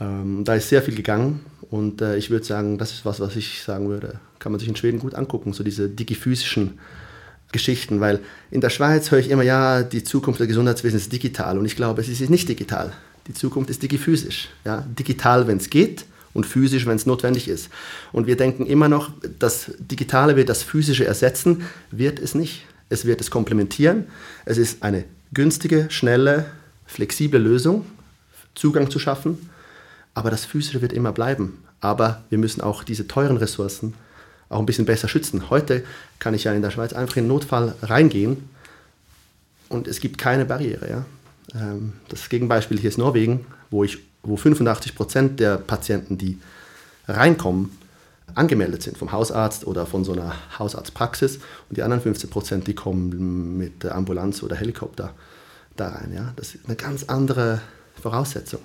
[0.00, 3.36] Ähm, da ist sehr viel gegangen und äh, ich würde sagen, das ist was, was
[3.36, 6.78] ich sagen würde, kann man sich in Schweden gut angucken, so diese digiphysischen
[7.50, 11.58] Geschichten, weil in der Schweiz höre ich immer, ja, die Zukunft des Gesundheitswesens ist digital
[11.58, 12.92] und ich glaube, es ist nicht digital.
[13.26, 14.48] Die Zukunft ist digiphysisch.
[14.64, 14.84] Ja?
[14.98, 16.04] Digital, wenn es geht
[16.38, 17.68] und physisch, wenn es notwendig ist.
[18.12, 22.64] Und wir denken immer noch, das Digitale wird das Physische ersetzen, wird es nicht.
[22.88, 24.04] Es wird es komplementieren.
[24.44, 25.02] Es ist eine
[25.34, 26.46] günstige, schnelle,
[26.86, 27.84] flexible Lösung,
[28.54, 29.50] Zugang zu schaffen,
[30.14, 31.58] aber das Physische wird immer bleiben.
[31.80, 33.94] Aber wir müssen auch diese teuren Ressourcen
[34.48, 35.50] auch ein bisschen besser schützen.
[35.50, 35.82] Heute
[36.20, 38.48] kann ich ja in der Schweiz einfach in Notfall reingehen
[39.68, 40.88] und es gibt keine Barriere.
[40.88, 41.04] Ja?
[41.60, 46.38] Ähm, das Gegenbeispiel hier ist Norwegen, wo, ich, wo 85 Prozent der Patienten, die
[47.06, 47.70] reinkommen,
[48.34, 51.36] angemeldet sind vom Hausarzt oder von so einer Hausarztpraxis
[51.68, 55.14] und die anderen 15 Prozent, die kommen mit Ambulanz oder Helikopter
[55.76, 56.12] da rein.
[56.14, 56.32] Ja?
[56.36, 57.60] Das ist eine ganz andere
[58.00, 58.60] Voraussetzung.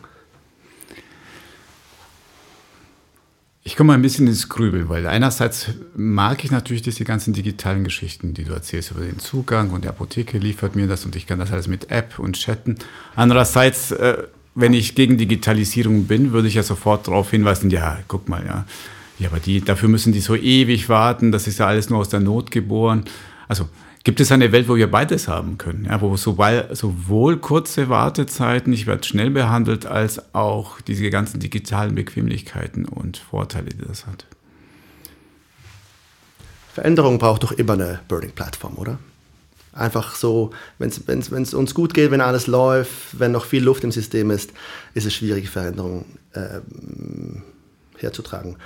[3.65, 7.85] Ich komme mal ein bisschen ins Grübel, weil einerseits mag ich natürlich diese ganzen digitalen
[7.85, 11.27] Geschichten, die du erzählst über den Zugang und die Apotheke liefert mir das und ich
[11.27, 12.75] kann das alles mit App und chatten.
[13.15, 14.23] Andererseits, äh,
[14.55, 18.65] wenn ich gegen Digitalisierung bin, würde ich ja sofort darauf hinweisen, ja, guck mal, ja,
[19.19, 22.09] ja, aber die, dafür müssen die so ewig warten, das ist ja alles nur aus
[22.09, 23.05] der Not geboren.
[23.47, 23.67] Also
[24.03, 28.73] Gibt es eine Welt, wo wir beides haben können, ja, wo sowohl, sowohl kurze Wartezeiten,
[28.73, 34.25] ich werde schnell behandelt, als auch diese ganzen digitalen Bequemlichkeiten und Vorteile, die das hat?
[36.73, 38.99] Veränderung braucht doch immer eine Burning-Plattform, oder?
[39.73, 43.91] Einfach so, wenn es uns gut geht, wenn alles läuft, wenn noch viel Luft im
[43.91, 44.51] System ist,
[44.93, 46.59] ist es schwierig, Veränderungen äh,
[47.97, 48.57] herzutragen.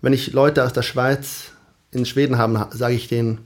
[0.00, 1.50] Wenn ich Leute aus der Schweiz
[1.90, 3.38] in Schweden habe, sage ich denen,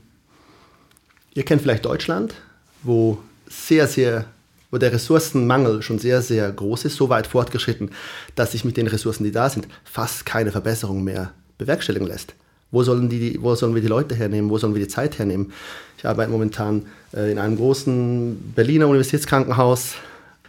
[1.37, 2.33] Ihr kennt vielleicht Deutschland,
[2.81, 4.25] wo sehr, sehr,
[4.71, 7.91] wo der Ressourcenmangel schon sehr, sehr groß ist, so weit fortgeschritten,
[8.33, 12.33] dass sich mit den Ressourcen, die da sind, fast keine Verbesserung mehr bewerkstelligen lässt.
[12.71, 14.49] Wo sollen, die, wo sollen wir die Leute hernehmen?
[14.49, 15.53] Wo sollen wir die Zeit hernehmen?
[15.97, 19.95] Ich arbeite momentan äh, in einem großen Berliner Universitätskrankenhaus.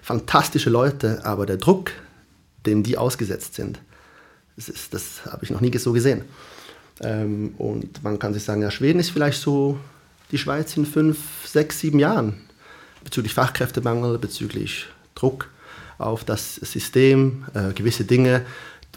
[0.02, 1.90] Fantastische Leute, aber der Druck,
[2.66, 3.78] dem die ausgesetzt sind,
[4.56, 6.22] das, ist, das habe ich noch nie so gesehen.
[7.00, 9.78] Ähm, und man kann sich sagen, ja, Schweden ist vielleicht so
[10.30, 12.34] die Schweiz in fünf, sechs, sieben Jahren
[13.04, 15.48] bezüglich Fachkräftemangel, bezüglich Druck
[15.98, 18.44] auf das System, äh, gewisse Dinge,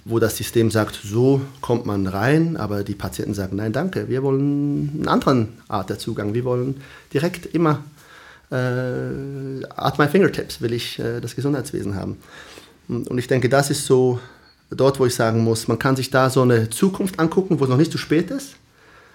[0.03, 4.23] wo das System sagt, so kommt man rein, aber die Patienten sagen, nein, danke, wir
[4.23, 6.81] wollen eine andere Art der Zugang, wir wollen
[7.13, 7.83] direkt immer
[8.51, 12.17] äh, at my fingertips will ich äh, das Gesundheitswesen haben.
[12.87, 14.19] Und ich denke, das ist so
[14.69, 17.69] dort, wo ich sagen muss, man kann sich da so eine Zukunft angucken, wo es
[17.69, 18.55] noch nicht zu spät ist,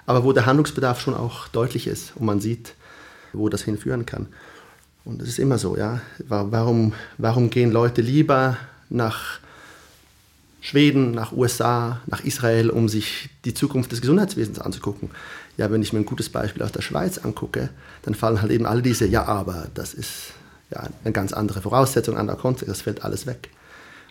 [0.07, 2.75] aber wo der Handlungsbedarf schon auch deutlich ist und man sieht,
[3.33, 4.27] wo das hinführen kann.
[5.05, 6.01] Und es ist immer so, ja.
[6.29, 8.57] Warum, warum gehen Leute lieber
[8.89, 9.39] nach
[10.67, 15.11] Schweden, nach USA, nach Israel, um sich die Zukunft des Gesundheitswesens anzugucken?
[15.57, 17.69] Ja, wenn ich mir ein gutes Beispiel aus der Schweiz angucke,
[18.03, 20.33] dann fallen halt eben alle diese, ja, aber das ist
[20.73, 23.49] ja eine ganz andere Voraussetzung, anderer Kontext, das fällt alles weg.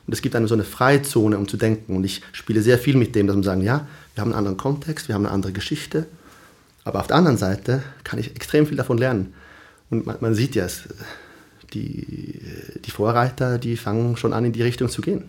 [0.08, 1.94] Und es gibt eine so eine Freizone, um zu denken.
[1.94, 4.56] Und ich spiele sehr viel mit dem, dass man sagen, ja, wir haben einen anderen
[4.56, 6.06] Kontext, wir haben eine andere Geschichte.
[6.86, 9.34] Aber auf der anderen Seite kann ich extrem viel davon lernen.
[9.90, 10.84] Und man, man sieht ja, es,
[11.74, 12.40] die,
[12.86, 15.26] die Vorreiter, die fangen schon an, in die Richtung zu gehen.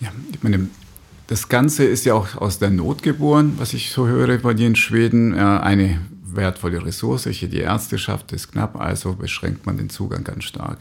[0.00, 0.68] Ja, ich meine,
[1.26, 4.66] das Ganze ist ja auch aus der Not geboren, was ich so höre bei dir
[4.66, 5.34] in Schweden.
[5.34, 7.26] Eine wertvolle Ressource.
[7.26, 10.78] Hier die Ärzteschaft ist knapp, also beschränkt man den Zugang ganz stark.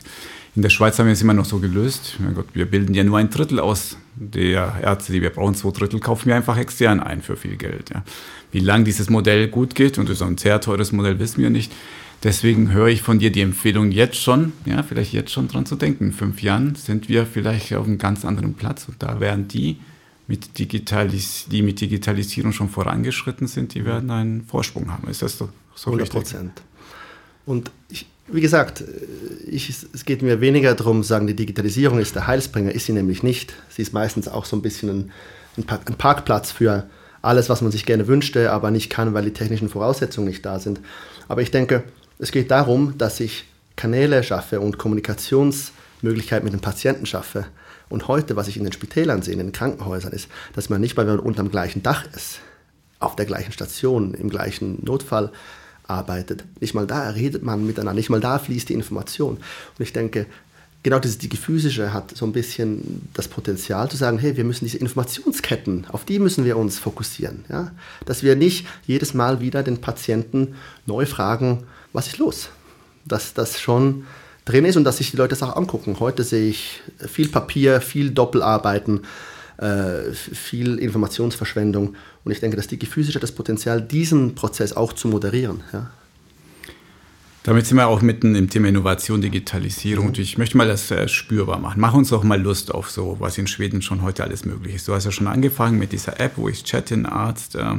[0.55, 2.15] In der Schweiz haben wir es immer noch so gelöst.
[2.19, 5.55] Mein Gott, wir bilden ja nur ein Drittel aus der Ärzte, die wir brauchen.
[5.55, 7.91] Zwei Drittel kaufen wir einfach extern ein für viel Geld.
[7.93, 8.03] Ja.
[8.51, 11.49] Wie lange dieses Modell gut geht, und das ist ein sehr teures Modell, wissen wir
[11.49, 11.71] nicht.
[12.23, 15.75] Deswegen höre ich von dir die Empfehlung jetzt schon, ja, vielleicht jetzt schon dran zu
[15.75, 16.05] denken.
[16.05, 19.77] In fünf Jahren sind wir vielleicht auf einem ganz anderen Platz und da werden die
[20.27, 25.07] mit Digitalis die mit Digitalisierung schon vorangeschritten sind, die werden einen Vorsprung haben.
[25.09, 26.61] Ist das so, so 100 Prozent.
[27.45, 28.83] Und ich, wie gesagt,
[29.47, 33.23] ich, es geht mir weniger darum, sagen, die Digitalisierung ist der Heilsbringer, ist sie nämlich
[33.23, 33.53] nicht.
[33.69, 35.11] Sie ist meistens auch so ein bisschen ein,
[35.55, 36.89] ein Parkplatz für
[37.21, 40.59] alles, was man sich gerne wünschte, aber nicht kann, weil die technischen Voraussetzungen nicht da
[40.59, 40.81] sind.
[41.29, 41.83] Aber ich denke,
[42.19, 47.45] es geht darum, dass ich Kanäle schaffe und Kommunikationsmöglichkeiten mit den Patienten schaffe.
[47.89, 50.97] Und heute, was ich in den Spitälern sehe, in den Krankenhäusern, ist, dass man nicht,
[50.97, 52.39] weil man unter dem gleichen Dach ist,
[52.99, 55.31] auf der gleichen Station, im gleichen Notfall
[55.87, 59.37] arbeitet, nicht mal da redet man miteinander, nicht mal da fließt die Information.
[59.37, 60.25] Und ich denke,
[60.83, 64.79] genau dieses Digiphysische hat so ein bisschen das Potenzial zu sagen, hey, wir müssen diese
[64.79, 67.45] Informationsketten, auf die müssen wir uns fokussieren.
[67.49, 67.71] Ja?
[68.05, 72.49] Dass wir nicht jedes Mal wieder den Patienten neu fragen, was ist los?
[73.05, 74.05] Dass das schon
[74.45, 75.99] drin ist und dass sich die Leute das auch angucken.
[75.99, 79.01] Heute sehe ich viel Papier, viel Doppelarbeiten,
[79.57, 84.93] äh, viel Informationsverschwendung und ich denke, dass die Gefühle hat das Potenzial, diesen Prozess auch
[84.93, 85.61] zu moderieren.
[85.73, 85.89] Ja.
[87.47, 90.03] Damit sind wir auch mitten im Thema Innovation, Digitalisierung.
[90.03, 90.09] Mhm.
[90.09, 91.79] Und ich möchte mal das äh, spürbar machen.
[91.79, 94.87] Mach uns doch mal Lust auf so, was in Schweden schon heute alles möglich ist.
[94.89, 97.75] Du hast ja schon angefangen mit dieser App, wo ich chatte, ein Arzt äh,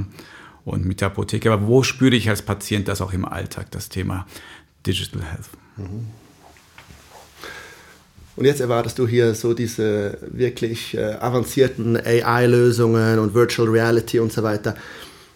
[0.68, 1.52] und mit der Apotheke.
[1.52, 4.26] Aber wo spüre ich als Patient das auch im Alltag, das Thema
[4.87, 5.48] Digital Health?
[5.76, 6.07] Mhm.
[8.37, 14.33] Und jetzt erwartest du hier so diese wirklich äh, avancierten AI-Lösungen und Virtual Reality und
[14.33, 14.76] so weiter.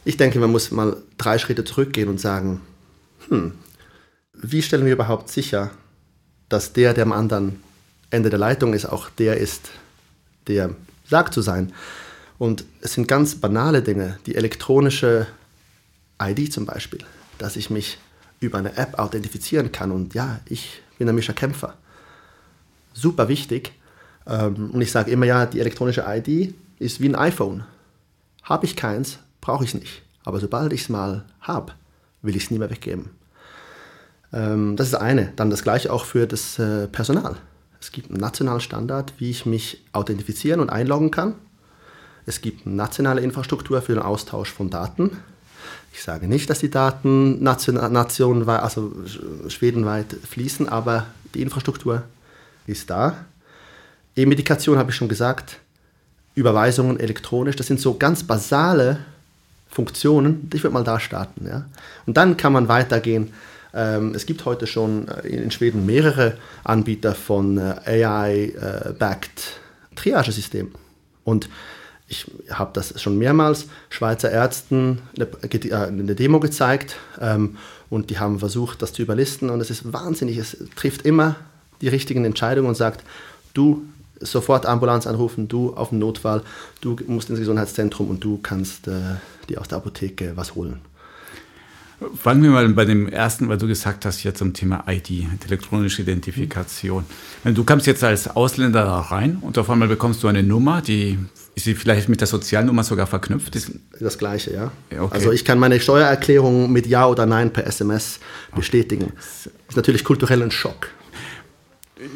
[0.05, 2.61] Ich denke, man muss mal drei Schritte zurückgehen und sagen,
[3.29, 3.55] hm,
[4.35, 5.71] wie stellen wir überhaupt sicher,
[6.49, 7.61] dass der, der am anderen
[8.11, 9.71] Ende der Leitung ist, auch der ist,
[10.47, 10.71] der
[11.09, 11.73] sagt zu sein.
[12.39, 15.27] Und es sind ganz banale Dinge, die elektronische
[16.21, 17.01] ID zum Beispiel,
[17.39, 17.99] dass ich mich
[18.41, 21.77] über eine App authentifizieren kann und ja, ich bin ein Mischer Kämpfer
[22.95, 23.73] super wichtig.
[24.27, 27.65] Ähm, und ich sage immer, ja, die elektronische ID ist wie ein iPhone.
[28.43, 30.03] Habe ich keins, brauche ich es nicht.
[30.25, 31.73] Aber sobald ich es mal habe,
[32.23, 33.11] will ich es nie mehr weggeben.
[34.33, 35.33] Ähm, das ist eine.
[35.37, 37.37] Dann das gleiche auch für das äh, Personal.
[37.81, 41.35] Es gibt einen nationalen Standard, wie ich mich authentifizieren und einloggen kann.
[42.27, 45.11] Es gibt nationale Infrastruktur für den Austausch von Daten.
[45.93, 48.93] Ich sage nicht, dass die Daten nation, nationweit, also
[49.49, 52.03] schwedenweit fließen, aber die Infrastruktur
[52.67, 53.17] ist da.
[54.17, 55.59] E-Medikation habe ich schon gesagt,
[56.35, 58.99] Überweisungen elektronisch, das sind so ganz basale
[59.69, 60.51] Funktionen.
[60.55, 61.47] Ich würde mal da starten.
[61.47, 61.67] Ja?
[62.07, 63.33] Und dann kann man weitergehen.
[63.75, 70.73] Ähm, es gibt heute schon äh, in Schweden mehrere Anbieter von äh, AI-backed äh, Triagesystemen.
[71.25, 71.49] Und
[72.13, 75.29] ich habe das schon mehrmals Schweizer Ärzten eine,
[75.73, 77.57] eine Demo gezeigt ähm,
[77.89, 81.37] und die haben versucht, das zu überlisten und es ist wahnsinnig, es trifft immer
[81.81, 83.03] die richtigen Entscheidungen und sagt,
[83.55, 83.83] du
[84.21, 86.43] sofort Ambulanz anrufen, du auf den Notfall,
[86.81, 89.17] du musst ins Gesundheitszentrum und du kannst äh,
[89.49, 90.81] dir aus der Apotheke was holen.
[92.17, 96.03] Fangen wir mal bei dem ersten, weil du gesagt hast, hier zum Thema ID, elektronische
[96.03, 97.05] Identifikation.
[97.45, 101.19] Du kommst jetzt als Ausländer da rein und auf einmal bekommst du eine Nummer, die
[101.55, 103.55] ist sie vielleicht mit der Sozialnummer sogar verknüpft?
[103.55, 104.73] Ist das gleiche, ja.
[104.91, 105.15] Okay.
[105.15, 108.21] Also ich kann meine Steuererklärung mit Ja oder Nein per SMS
[108.55, 109.13] bestätigen.
[109.17, 110.89] Das ist natürlich kulturell ein Schock.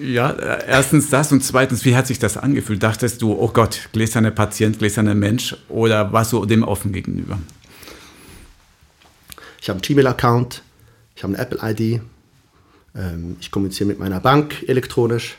[0.03, 2.83] Ja, erstens das und zweitens, wie hat sich das angefühlt?
[2.83, 7.39] Dachtest du, oh Gott, gläserner Patient, gläserner Mensch oder warst du dem offen gegenüber?
[9.67, 10.63] Ich habe einen Gmail-Account,
[11.17, 12.01] ich habe eine Apple-ID,
[12.95, 15.39] ähm, ich kommuniziere mit meiner Bank elektronisch.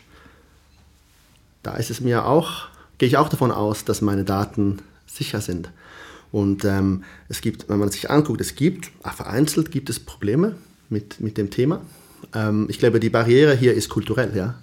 [1.63, 5.71] Da ist es mir auch, gehe ich auch davon aus, dass meine Daten sicher sind.
[6.33, 10.57] Und ähm, es gibt, wenn man sich anguckt, es gibt, vereinzelt gibt es Probleme
[10.89, 11.79] mit, mit dem Thema.
[12.35, 14.35] Ähm, ich glaube, die Barriere hier ist kulturell.
[14.35, 14.55] Ja?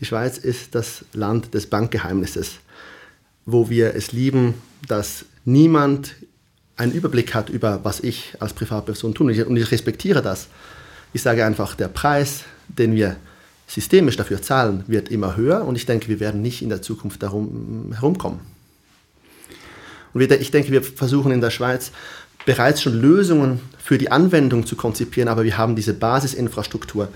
[0.00, 2.52] Die Schweiz ist das Land des Bankgeheimnisses,
[3.44, 4.54] wo wir es lieben,
[4.88, 6.14] dass niemand
[6.82, 9.46] einen Überblick hat über, was ich als Privatperson tue.
[9.46, 10.48] Und ich, respektiere das.
[11.12, 13.16] Ich sage einfach, der Preis, den wir
[13.68, 17.22] systemisch dafür zahlen, wird immer höher und ich denke, wir werden nicht in der Zukunft
[17.22, 18.40] darum herumkommen.
[20.12, 21.92] Und ich denke, wir versuchen in der Schweiz
[22.44, 27.08] bereits schon Lösungen für die Anwendung zu konzipieren, aber wir haben diese Basisinfrastruktur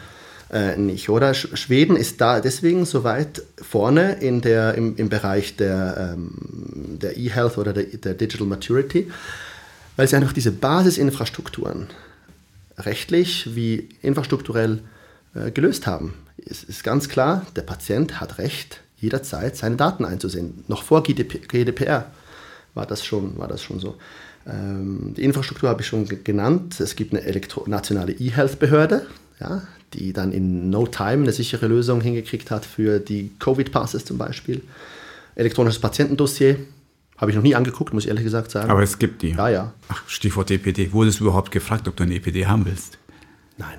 [0.53, 1.35] äh, nicht, oder?
[1.35, 6.31] Schweden ist da deswegen so weit vorne in der, im, im Bereich der, ähm,
[7.03, 9.11] der E-Health oder der, der Digital Maturity,
[9.97, 11.89] weil sie einfach diese Basisinfrastrukturen
[12.79, 14.81] rechtlich wie infrastrukturell
[15.35, 16.15] äh, gelöst haben.
[16.45, 20.65] Es ist ganz klar, der Patient hat Recht, jederzeit seine Daten einzusehen.
[20.69, 22.07] Noch vor GDPR
[22.75, 23.97] war das schon, war das schon so.
[24.47, 26.79] Ähm, die Infrastruktur habe ich schon genannt.
[26.81, 29.07] Es gibt eine Elektro nationale E-Health-Behörde,
[29.41, 29.63] ja,
[29.95, 34.63] die dann in no time eine sichere Lösung hingekriegt hat für die Covid-Passes zum Beispiel.
[35.35, 36.59] Elektronisches Patientendossier,
[37.19, 38.71] Habe ich noch nie angeguckt, muss ich ehrlich gesagt sagen.
[38.71, 39.31] Aber es gibt die.
[39.31, 39.73] Ja, ja.
[39.89, 40.93] Ach, Stichwort EPD.
[40.93, 42.99] Wurdest du überhaupt gefragt, ob du eine EPD haben willst?
[43.57, 43.79] Nein,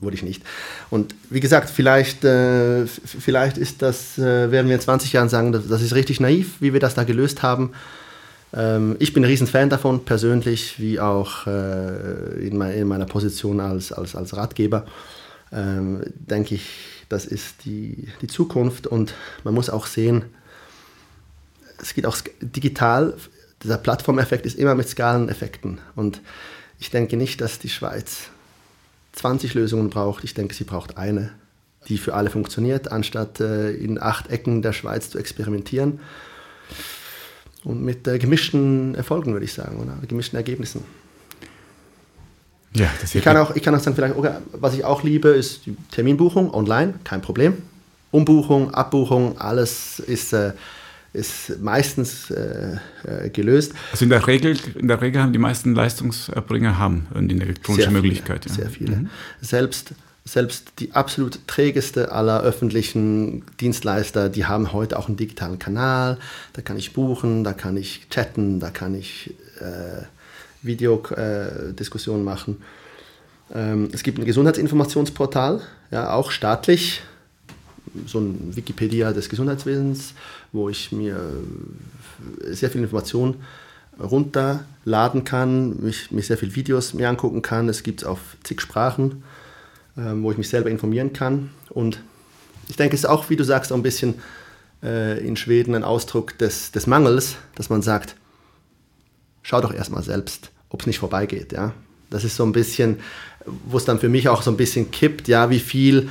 [0.00, 0.42] wurde ich nicht.
[0.90, 5.52] Und wie gesagt, vielleicht, äh, vielleicht ist das, äh, werden wir in 20 Jahren sagen,
[5.52, 7.70] das, das, ist richtig naiv, wie wir das da gelöst haben.
[8.52, 13.60] Ähm, ich bin ein Riesenfan davon, persönlich, wie auch äh, in, mein, in, meiner Position
[13.60, 14.84] als, als, als Ratgeber.
[15.52, 16.68] Ähm, denke ich,
[17.08, 20.24] das ist die, die Zukunft und man muss auch sehen,
[21.80, 23.14] es geht auch digital,
[23.62, 26.20] dieser Plattformeffekt ist immer mit Skaleneffekten und
[26.78, 28.30] ich denke nicht, dass die Schweiz
[29.12, 30.24] 20 Lösungen braucht.
[30.24, 31.30] Ich denke, sie braucht eine,
[31.88, 36.00] die für alle funktioniert, anstatt äh, in acht Ecken der Schweiz zu experimentieren.
[37.64, 40.82] Und mit äh, gemischten Erfolgen, würde ich sagen, oder gemischten Ergebnissen.
[42.72, 45.28] Ja, das ich, kann auch, ich kann auch sagen, vielleicht, okay, was ich auch liebe,
[45.28, 47.58] ist die Terminbuchung online, kein Problem.
[48.12, 50.52] Umbuchung, Abbuchung, alles ist äh,
[51.12, 53.72] ist meistens äh, äh, gelöst.
[53.92, 57.92] Also in der, Regel, in der Regel haben die meisten Leistungserbringer haben eine elektronische sehr
[57.92, 58.44] Möglichkeit.
[58.44, 58.62] Viele, ja.
[58.62, 58.96] Sehr viele.
[58.96, 59.10] Mhm.
[59.40, 59.92] Selbst,
[60.24, 66.18] selbst die absolut trägeste aller öffentlichen Dienstleister, die haben heute auch einen digitalen Kanal.
[66.52, 70.04] Da kann ich buchen, da kann ich chatten, da kann ich äh,
[70.62, 72.62] Videodiskussionen äh, machen.
[73.52, 77.02] Ähm, es gibt ein Gesundheitsinformationsportal, ja, auch staatlich,
[78.06, 80.14] so ein Wikipedia des Gesundheitswesens
[80.52, 83.36] wo ich mir äh, sehr viel Information
[83.98, 87.68] runterladen kann, mich, mich sehr viele Videos mir angucken kann.
[87.68, 89.22] Es gibt es auf zig Sprachen,
[89.96, 91.50] äh, wo ich mich selber informieren kann.
[91.68, 92.00] Und
[92.68, 94.14] ich denke, es ist auch, wie du sagst, auch ein bisschen
[94.82, 98.16] äh, in Schweden ein Ausdruck des, des Mangels, dass man sagt,
[99.42, 101.52] schau doch erstmal selbst, ob es nicht vorbeigeht.
[101.52, 101.74] Ja?
[102.08, 103.00] Das ist so ein bisschen,
[103.66, 106.08] wo es dann für mich auch so ein bisschen kippt, ja, wie viel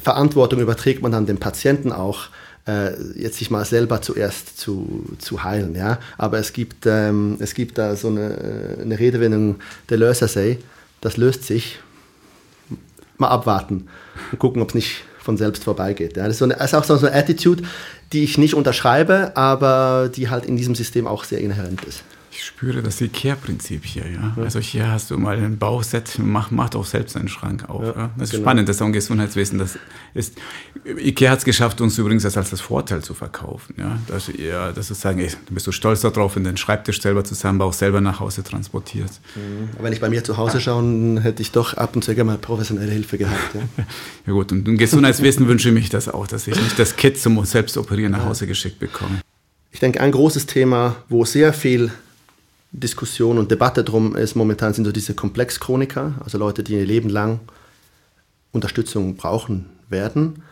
[0.00, 2.28] Verantwortung überträgt man dann dem Patienten auch
[2.66, 5.74] äh, jetzt sich mal selber zuerst zu, zu heilen.
[5.74, 5.98] Ja?
[6.18, 9.56] Aber es gibt, ähm, es gibt da so eine, äh, eine Redewendung,
[9.88, 10.58] der Löser sei,
[11.00, 11.78] das löst sich.
[13.16, 13.86] Mal abwarten
[14.32, 16.16] und gucken, ob es nicht von selbst vorbeigeht.
[16.16, 16.26] Ja?
[16.26, 17.62] Das, so das ist auch so eine Attitude,
[18.12, 22.02] die ich nicht unterschreibe, aber die halt in diesem System auch sehr inhärent ist.
[22.36, 24.34] Ich spüre das IKEA-Prinzip hier, ja?
[24.36, 24.42] ja?
[24.42, 27.82] Also hier hast du mal ein Bauset, mach, mach doch selbst einen Schrank auf.
[27.82, 28.10] Ja, ja?
[28.16, 28.42] Das ist genau.
[28.42, 29.60] spannend, das ist auch ein Gesundheitswesen.
[29.60, 29.78] Das
[30.14, 30.36] ist,
[30.84, 33.76] IKEA hat es geschafft, uns übrigens das als das Vorteil zu verkaufen.
[33.78, 33.98] Ja?
[34.08, 37.00] Dass, ja, dass du sagen, ey, du bist so stolz darauf, wenn du den Schreibtisch
[37.00, 39.20] selber zusammenbaust, selber nach Hause transportierst.
[39.36, 39.68] Mhm.
[39.80, 42.38] Wenn ich bei mir zu Hause schaue, hätte ich doch ab und zu gerne mal
[42.38, 43.54] professionelle Hilfe gehabt.
[43.54, 43.84] Ja,
[44.26, 47.16] ja gut, und im Gesundheitswesen wünsche ich mich das auch, dass ich nicht das Kit
[47.16, 49.20] zum Selbstoperieren nach Hause geschickt bekomme.
[49.70, 51.92] Ich denke, ein großes Thema, wo sehr viel
[52.74, 57.08] Diskussion und Debatte drum ist momentan sind so diese Komplexchroniker, also Leute, die ihr Leben
[57.08, 57.38] lang
[58.50, 60.42] Unterstützung brauchen werden,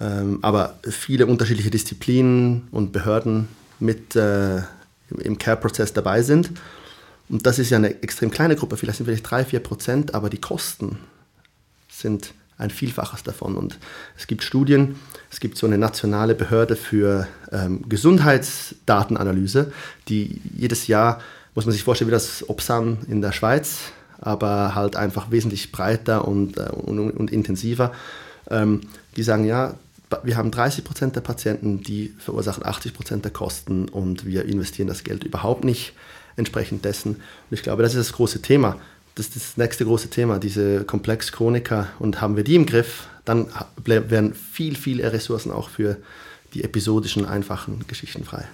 [0.00, 4.62] ähm, aber viele unterschiedliche Disziplinen und Behörden mit äh,
[5.18, 6.50] im Care-Prozess dabei sind.
[7.28, 10.30] Und das ist ja eine extrem kleine Gruppe, vielleicht sind vielleicht drei, vier Prozent, aber
[10.30, 10.98] die Kosten
[11.88, 13.56] sind ein Vielfaches davon.
[13.56, 13.78] Und
[14.18, 14.96] es gibt Studien,
[15.30, 19.72] es gibt so eine nationale Behörde für ähm, Gesundheitsdatenanalyse,
[20.08, 21.20] die jedes Jahr
[21.54, 23.78] muss man sich vorstellen wie das Opsan in der Schweiz,
[24.20, 27.92] aber halt einfach wesentlich breiter und, äh, und, und, intensiver.
[28.50, 28.82] Ähm,
[29.16, 29.74] die sagen, ja,
[30.22, 34.88] wir haben 30 Prozent der Patienten, die verursachen 80 Prozent der Kosten und wir investieren
[34.88, 35.94] das Geld überhaupt nicht
[36.36, 37.16] entsprechend dessen.
[37.16, 38.76] Und ich glaube, das ist das große Thema.
[39.14, 41.86] Das ist das nächste große Thema, diese Komplex-Chroniker.
[41.98, 43.46] Und haben wir die im Griff, dann
[43.84, 45.96] werden viel, viel Ressourcen auch für
[46.52, 48.44] die episodischen, einfachen Geschichten frei.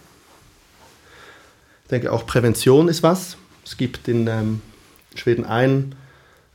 [1.91, 3.37] Denke, auch Prävention ist was.
[3.65, 4.63] Es gibt in ähm,
[5.15, 5.95] Schweden ein,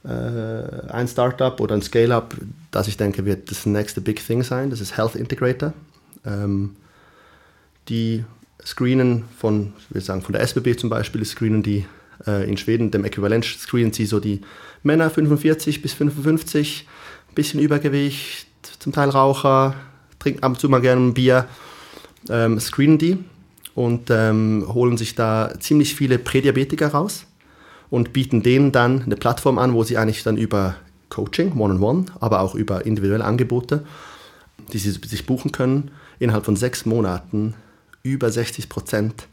[0.03, 2.35] äh, ein Startup oder ein Scale-up,
[2.71, 4.69] das ich denke, wird das nächste Big Thing sein.
[4.69, 5.73] Das ist Health Integrator.
[6.25, 6.75] Ähm,
[7.89, 8.23] die
[8.65, 11.85] screenen von, wir sagen von der SBB zum Beispiel, screenen die
[12.25, 14.41] äh, in Schweden, dem Äquivalent screenen sie so die
[14.83, 16.87] Männer 45 bis 55,
[17.29, 18.47] ein bisschen Übergewicht,
[18.79, 19.75] zum Teil Raucher,
[20.19, 21.45] trinken ab und zu mal gerne ein Bier,
[22.29, 23.19] ähm, screenen die
[23.75, 27.25] und ähm, holen sich da ziemlich viele Prädiabetiker raus
[27.89, 30.75] und bieten denen dann eine Plattform an, wo sie eigentlich dann über
[31.09, 33.85] Coaching, One-on-One, -on -one, aber auch über individuelle Angebote,
[34.73, 37.53] die sie sich buchen können, innerhalb von sechs Monaten
[38.01, 39.27] über 60 Prozent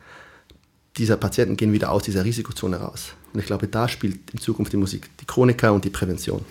[0.96, 3.14] dieser Patienten gehen wieder aus dieser Risikozone raus.
[3.32, 6.44] Und ich glaube, da spielt in Zukunft die Musik, die Chroniker und die Prävention.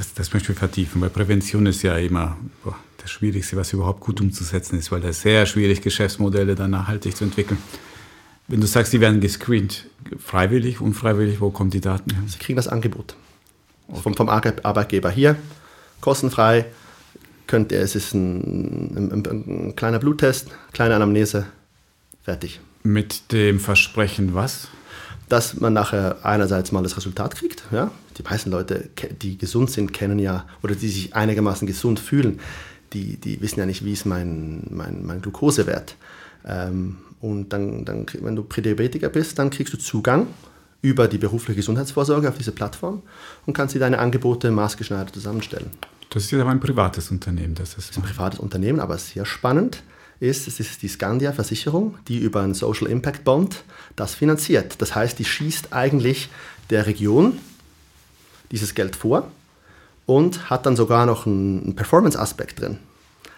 [0.00, 4.00] Das, das möchte ich vertiefen, weil Prävention ist ja immer boah, das Schwierigste, was überhaupt
[4.00, 7.58] gut umzusetzen ist, weil es sehr schwierig Geschäftsmodelle dann nachhaltig zu entwickeln.
[8.48, 9.88] Wenn du sagst, die werden gescreent,
[10.18, 12.22] freiwillig, unfreiwillig, wo kommen die Daten her?
[12.26, 13.14] Sie kriegen das Angebot
[13.88, 14.00] okay.
[14.00, 15.36] vom, vom Arbeitgeber hier,
[16.00, 16.64] kostenfrei.
[17.46, 21.46] Könnt ihr, es ist ein, ein, ein kleiner Bluttest, kleine Anamnese,
[22.22, 22.60] Fertig.
[22.82, 24.68] Mit dem Versprechen was?
[25.30, 27.62] Dass man nachher einerseits mal das Resultat kriegt.
[27.70, 27.90] Ja?
[28.18, 28.90] Die meisten Leute,
[29.22, 32.40] die gesund sind, kennen ja, oder die sich einigermaßen gesund fühlen,
[32.92, 35.96] die, die wissen ja nicht, wie ist mein, mein, mein Glukosewert.
[36.44, 40.26] Ähm, und dann, dann, wenn du Prädiabetiker bist, dann kriegst du Zugang
[40.82, 43.02] über die berufliche Gesundheitsvorsorge auf diese Plattform
[43.46, 45.70] und kannst dir deine Angebote maßgeschneidert zusammenstellen.
[46.10, 47.54] Das ist ja aber ein privates Unternehmen.
[47.54, 49.82] Das ist, das ist ein privates Unternehmen, aber sehr spannend
[50.20, 53.64] ist, es ist die Scandia-Versicherung, die über einen Social Impact Bond
[53.96, 54.80] das finanziert.
[54.80, 56.28] Das heißt, die schießt eigentlich
[56.68, 57.38] der Region
[58.52, 59.30] dieses Geld vor
[60.06, 62.78] und hat dann sogar noch einen Performance-Aspekt drin.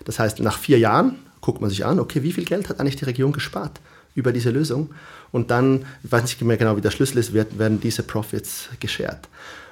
[0.05, 2.97] Das heißt, nach vier Jahren guckt man sich an, okay, wie viel Geld hat eigentlich
[2.97, 3.81] die Region gespart
[4.15, 4.91] über diese Lösung?
[5.31, 9.29] Und dann, ich weiß nicht mehr genau, wie der Schlüssel ist, werden diese Profits geshared.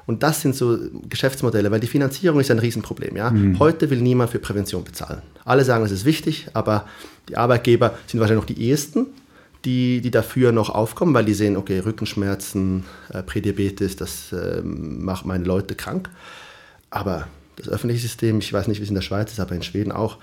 [0.07, 0.79] Und das sind so
[1.09, 3.17] Geschäftsmodelle, weil die Finanzierung ist ein Riesenproblem.
[3.17, 3.31] Ja?
[3.31, 3.59] Mhm.
[3.59, 5.23] Heute will niemand für Prävention bezahlen.
[5.45, 6.87] Alle sagen, es ist wichtig, aber
[7.29, 9.07] die Arbeitgeber sind wahrscheinlich noch die ehesten,
[9.65, 15.27] die, die dafür noch aufkommen, weil die sehen, okay, Rückenschmerzen, äh, Prädiabetes, das äh, macht
[15.27, 16.09] meine Leute krank.
[16.89, 19.63] Aber das öffentliche System, ich weiß nicht, wie es in der Schweiz ist, aber in
[19.63, 20.17] Schweden auch,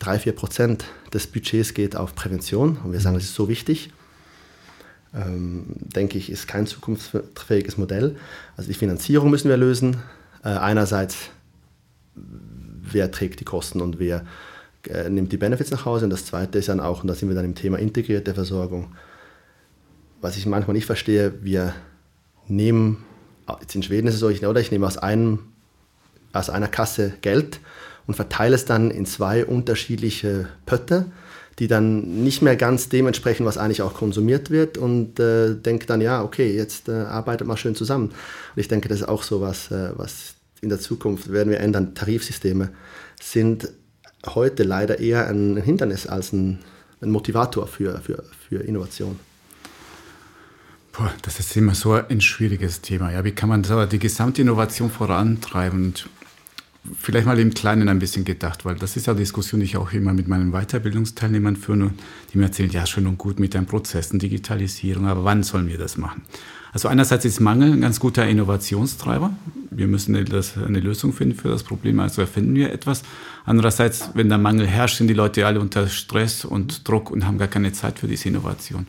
[0.00, 2.78] 3-4 Prozent des Budgets geht auf Prävention.
[2.82, 3.90] Und wir sagen, das ist so wichtig
[5.14, 8.16] ähm, denke ich, ist kein zukunftsfähiges Modell.
[8.56, 9.96] Also die Finanzierung müssen wir lösen.
[10.44, 11.30] Äh, einerseits,
[12.14, 14.24] wer trägt die Kosten und wer
[14.86, 16.04] äh, nimmt die Benefits nach Hause.
[16.04, 18.94] Und das Zweite ist dann auch, und da sind wir dann im Thema integrierte Versorgung,
[20.20, 21.74] was ich manchmal nicht verstehe, wir
[22.48, 23.04] nehmen,
[23.60, 25.40] jetzt in Schweden ist es so, ich, oder ich nehme aus, einem,
[26.32, 27.60] aus einer Kasse Geld
[28.06, 31.06] und verteile es dann in zwei unterschiedliche Pötte
[31.58, 36.00] die dann nicht mehr ganz dementsprechend, was eigentlich auch konsumiert wird und äh, denkt dann,
[36.00, 38.08] ja, okay, jetzt äh, arbeitet mal schön zusammen.
[38.08, 41.60] Und ich denke, das ist auch so was, äh, was in der Zukunft werden wir
[41.60, 41.94] ändern.
[41.94, 42.70] Tarifsysteme
[43.20, 43.68] sind
[44.26, 46.60] heute leider eher ein Hindernis als ein,
[47.00, 49.18] ein Motivator für, für, für Innovation.
[50.92, 53.12] Boah, das ist immer so ein schwieriges Thema.
[53.12, 55.86] Ja, wie kann man die gesamte Innovation vorantreiben?
[55.86, 56.08] Und
[57.00, 59.76] vielleicht mal im Kleinen ein bisschen gedacht, weil das ist ja eine Diskussion, die ich
[59.76, 61.90] auch immer mit meinen Weiterbildungsteilnehmern führe,
[62.32, 65.78] die mir erzählen, ja, schön und gut mit den Prozessen, Digitalisierung, aber wann sollen wir
[65.78, 66.22] das machen?
[66.72, 69.32] Also einerseits ist Mangel ein ganz guter Innovationstreiber.
[69.70, 73.02] Wir müssen eine Lösung finden für das Problem, also erfinden wir etwas.
[73.46, 77.38] Andererseits, wenn der Mangel herrscht, sind die Leute alle unter Stress und Druck und haben
[77.38, 78.86] gar keine Zeit für diese Innovation.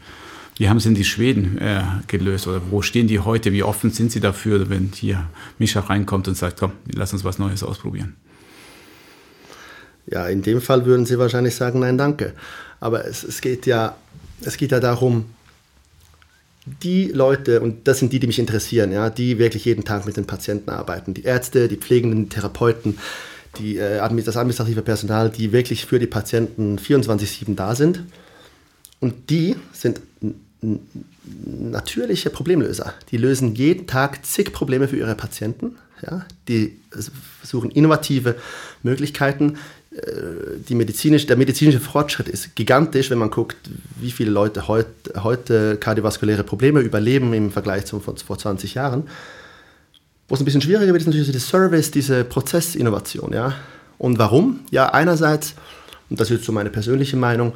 [0.59, 3.53] Wie haben Sie denn die Schweden äh, gelöst oder wo stehen die heute?
[3.53, 5.25] Wie offen sind Sie dafür, wenn hier
[5.57, 8.17] Mischa reinkommt und sagt, komm, lass uns was Neues ausprobieren?
[10.05, 12.33] Ja, in dem Fall würden Sie wahrscheinlich sagen, nein, danke.
[12.81, 13.95] Aber es, es, geht, ja,
[14.41, 15.27] es geht ja darum,
[16.83, 20.17] die Leute, und das sind die, die mich interessieren, ja, die wirklich jeden Tag mit
[20.17, 22.97] den Patienten arbeiten, die Ärzte, die Pflegenden, die Therapeuten,
[23.59, 28.03] die, äh, das administrative Personal, die wirklich für die Patienten 24-7 da sind.
[28.99, 30.01] Und die sind
[30.61, 32.93] natürliche Problemlöser.
[33.11, 35.77] Die lösen jeden Tag zig Probleme für ihre Patienten.
[36.05, 36.25] Ja?
[36.47, 36.79] Die
[37.43, 38.35] suchen innovative
[38.83, 39.57] Möglichkeiten.
[39.91, 43.57] Äh, die medizinisch, der medizinische Fortschritt ist gigantisch, wenn man guckt,
[43.99, 44.87] wie viele Leute heut,
[45.23, 49.03] heute kardiovaskuläre Probleme überleben im Vergleich zu vor 20 Jahren.
[50.27, 53.33] Wo es ein bisschen schwieriger wird, ist natürlich der Service, diese Prozessinnovation.
[53.33, 53.55] Ja?
[53.97, 54.59] Und warum?
[54.71, 55.55] Ja, einerseits,
[56.09, 57.53] und das ist so meine persönliche Meinung,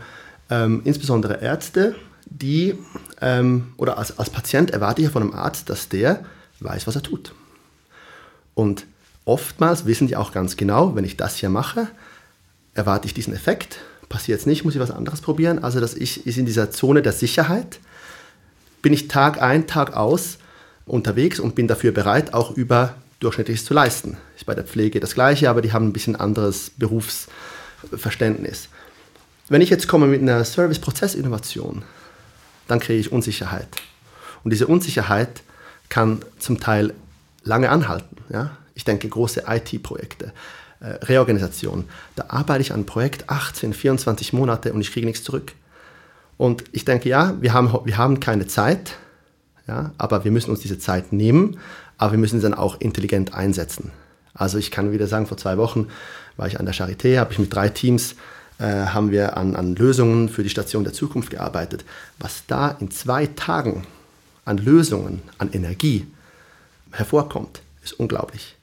[0.49, 1.95] ähm, insbesondere Ärzte
[2.25, 2.75] die,
[3.21, 6.25] ähm, oder als, als Patient erwarte ich von einem Arzt, dass der
[6.59, 7.33] weiß, was er tut.
[8.55, 8.85] Und
[9.25, 11.87] oftmals wissen die auch ganz genau, wenn ich das hier mache,
[12.73, 13.79] erwarte ich diesen Effekt.
[14.09, 15.63] Passiert es nicht, muss ich was anderes probieren.
[15.63, 17.79] Also, dass ich ist in dieser Zone der Sicherheit,
[18.81, 20.37] bin ich Tag ein, Tag aus
[20.85, 24.17] unterwegs und bin dafür bereit, auch über Durchschnittliches zu leisten.
[24.35, 28.67] Ist bei der Pflege das Gleiche, aber die haben ein bisschen anderes Berufsverständnis.
[29.49, 31.83] Wenn ich jetzt komme mit einer Service-Prozess-Innovation,
[32.67, 33.67] dann kriege ich Unsicherheit.
[34.43, 35.43] Und diese Unsicherheit
[35.89, 36.93] kann zum Teil
[37.43, 38.17] lange anhalten.
[38.29, 38.57] Ja?
[38.75, 40.33] Ich denke große IT-Projekte,
[40.79, 41.85] äh, Reorganisation.
[42.15, 45.53] Da arbeite ich an einem Projekt 18, 24 Monate und ich kriege nichts zurück.
[46.37, 48.95] Und ich denke, ja, wir haben, wir haben keine Zeit,
[49.67, 51.57] ja, aber wir müssen uns diese Zeit nehmen,
[51.97, 53.91] aber wir müssen sie dann auch intelligent einsetzen.
[54.33, 55.87] Also ich kann wieder sagen, vor zwei Wochen
[56.37, 58.15] war ich an der Charité, habe ich mit drei Teams
[58.63, 61.83] äh, haben wir an, an Lösungen für die Station der Zukunft gearbeitet.
[62.17, 63.85] Was da in zwei Tagen
[64.45, 66.07] an Lösungen, an Energie
[66.91, 68.55] hervorkommt, ist unglaublich.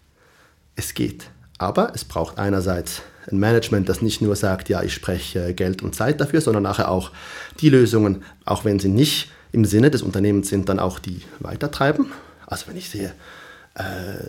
[0.74, 1.28] Es geht.
[1.58, 5.94] Aber es braucht einerseits ein Management, das nicht nur sagt, ja, ich spreche Geld und
[5.94, 7.10] Zeit dafür, sondern nachher auch
[7.60, 12.06] die Lösungen, auch wenn sie nicht im Sinne des Unternehmens sind, dann auch die weitertreiben.
[12.46, 13.39] Also wenn ich sehe, Äh,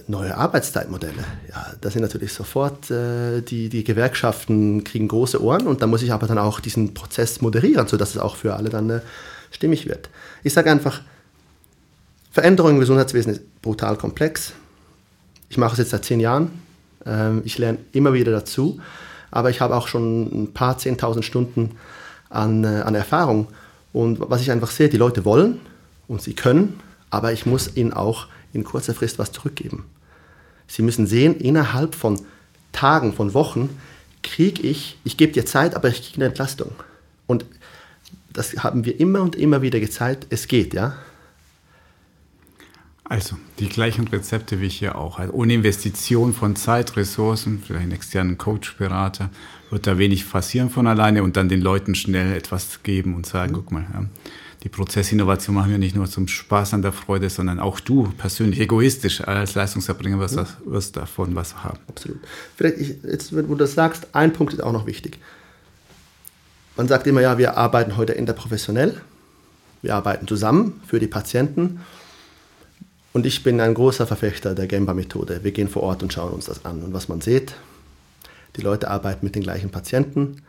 [0.07, 1.23] neue Arbeitszeitmodelle.
[1.49, 6.03] Ja, da sind natürlich sofort äh, die, die Gewerkschaften kriegen große Ohren und da muss
[6.03, 9.01] ich aber dann auch diesen Prozess moderieren, sodass es auch für alle dann äh,
[9.49, 10.09] stimmig wird.
[10.43, 11.01] Ich sage einfach,
[12.31, 14.53] Veränderung im Gesundheitswesen ist brutal komplex.
[15.49, 16.51] Ich mache es jetzt seit zehn Jahren.
[17.05, 18.79] Ähm, ich lerne immer wieder dazu,
[19.31, 21.71] aber ich habe auch schon ein paar zehntausend Stunden
[22.29, 23.47] an, äh, an Erfahrung.
[23.91, 25.59] Und was ich einfach sehe, die Leute wollen
[26.07, 26.79] und sie können,
[27.09, 29.85] aber ich muss ihnen auch in kurzer Frist was zurückgeben.
[30.67, 32.21] Sie müssen sehen, innerhalb von
[32.71, 33.69] Tagen, von Wochen
[34.23, 36.71] kriege ich, ich gebe dir Zeit, aber ich kriege eine Entlastung.
[37.27, 37.45] Und
[38.31, 40.95] das haben wir immer und immer wieder gezeigt, es geht, ja.
[43.03, 45.19] Also, die gleichen Rezepte wie hier auch.
[45.19, 49.29] Also ohne Investition von Zeit, Ressourcen, vielleicht einen externen Coach, Berater,
[49.69, 53.51] wird da wenig passieren von alleine und dann den Leuten schnell etwas geben und sagen,
[53.51, 53.55] mhm.
[53.55, 54.05] guck mal, ja,
[54.63, 58.59] die Prozessinnovation machen wir nicht nur zum Spaß an der Freude, sondern auch du persönlich,
[58.59, 60.45] egoistisch als Leistungserbringer wirst, ja.
[60.65, 61.79] wirst davon was haben.
[61.87, 62.19] Absolut.
[62.55, 65.17] Vielleicht, ich, jetzt, wenn du das sagst, ein Punkt ist auch noch wichtig.
[66.77, 69.01] Man sagt immer, ja, wir arbeiten heute interprofessionell,
[69.81, 71.81] wir arbeiten zusammen für die Patienten.
[73.13, 75.43] Und ich bin ein großer Verfechter der Gemba-Methode.
[75.43, 76.81] Wir gehen vor Ort und schauen uns das an.
[76.81, 77.55] Und was man sieht,
[78.55, 80.43] die Leute arbeiten mit den gleichen Patienten,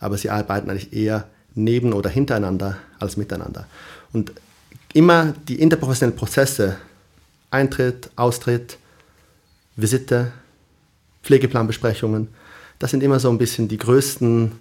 [0.00, 3.66] aber sie arbeiten eigentlich eher neben oder hintereinander als miteinander.
[4.12, 4.32] Und
[4.92, 6.76] immer die interprofessionellen Prozesse,
[7.50, 8.78] Eintritt, Austritt,
[9.76, 10.32] Visite,
[11.22, 12.28] Pflegeplanbesprechungen,
[12.78, 14.52] das sind immer so ein bisschen die größten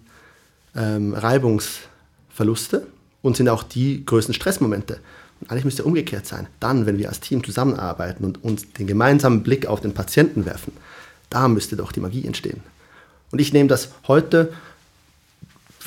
[0.75, 2.87] ähm, Reibungsverluste
[3.21, 4.99] und sind auch die größten Stressmomente.
[5.39, 6.47] Und eigentlich müsste umgekehrt sein.
[6.59, 10.73] Dann, wenn wir als Team zusammenarbeiten und uns den gemeinsamen Blick auf den Patienten werfen,
[11.29, 12.61] da müsste doch die Magie entstehen.
[13.31, 14.53] Und ich nehme das heute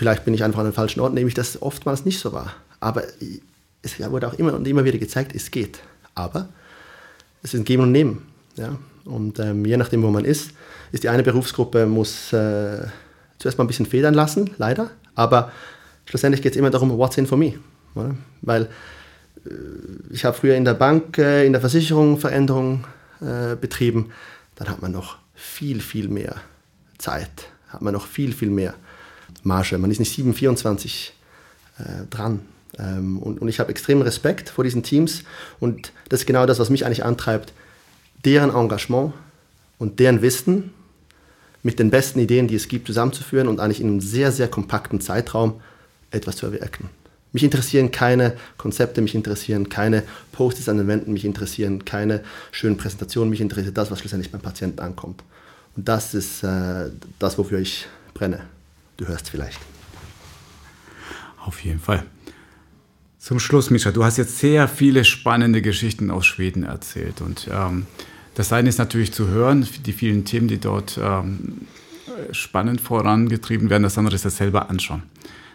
[0.00, 2.54] vielleicht bin ich einfach an den falschen Ort, nehme ich das oftmals nicht so wahr.
[2.80, 3.02] Aber
[3.82, 5.80] es wurde auch immer und immer wieder gezeigt, es geht.
[6.14, 6.48] Aber
[7.42, 8.22] es ist ein Geben und Nehmen.
[8.56, 8.78] Ja?
[9.04, 10.52] Und ähm, je nachdem, wo man ist,
[10.90, 12.86] ist die eine Berufsgruppe, muss äh,
[13.38, 14.88] zuerst mal ein bisschen federn lassen, leider.
[15.14, 15.52] Aber
[16.06, 17.58] schlussendlich geht es immer darum, what's in for me.
[17.94, 18.14] Oder?
[18.40, 18.70] Weil
[19.44, 19.50] äh,
[20.14, 22.86] ich habe früher in der Bank, äh, in der Versicherung Veränderungen
[23.20, 24.12] äh, betrieben.
[24.54, 26.36] Dann hat man noch viel, viel mehr
[26.96, 28.72] Zeit, hat man noch viel, viel mehr
[29.42, 29.78] Marge.
[29.78, 31.10] Man ist nicht 7,24
[31.78, 32.40] äh, dran.
[32.78, 35.24] Ähm, und, und ich habe extremen Respekt vor diesen Teams
[35.58, 37.52] und das ist genau das, was mich eigentlich antreibt,
[38.24, 39.12] deren Engagement
[39.78, 40.72] und deren Wissen
[41.62, 45.00] mit den besten Ideen, die es gibt, zusammenzuführen und eigentlich in einem sehr, sehr kompakten
[45.00, 45.60] Zeitraum
[46.10, 46.88] etwas zu erwirken.
[47.32, 50.02] Mich interessieren keine Konzepte, mich interessieren keine
[50.32, 54.40] Posts an den Wänden, mich interessieren keine schönen Präsentationen, mich interessiert das, was schlussendlich beim
[54.40, 55.22] Patienten ankommt.
[55.76, 58.40] Und das ist äh, das, wofür ich brenne.
[59.00, 59.58] Du hörst vielleicht.
[61.38, 62.04] Auf jeden Fall.
[63.18, 67.22] Zum Schluss, Mischa, du hast jetzt sehr viele spannende Geschichten aus Schweden erzählt.
[67.22, 67.86] Und ähm,
[68.34, 71.62] das eine ist natürlich zu hören, die vielen Themen, die dort ähm,
[72.32, 73.84] spannend vorangetrieben werden.
[73.84, 75.04] Das andere ist das selber anschauen.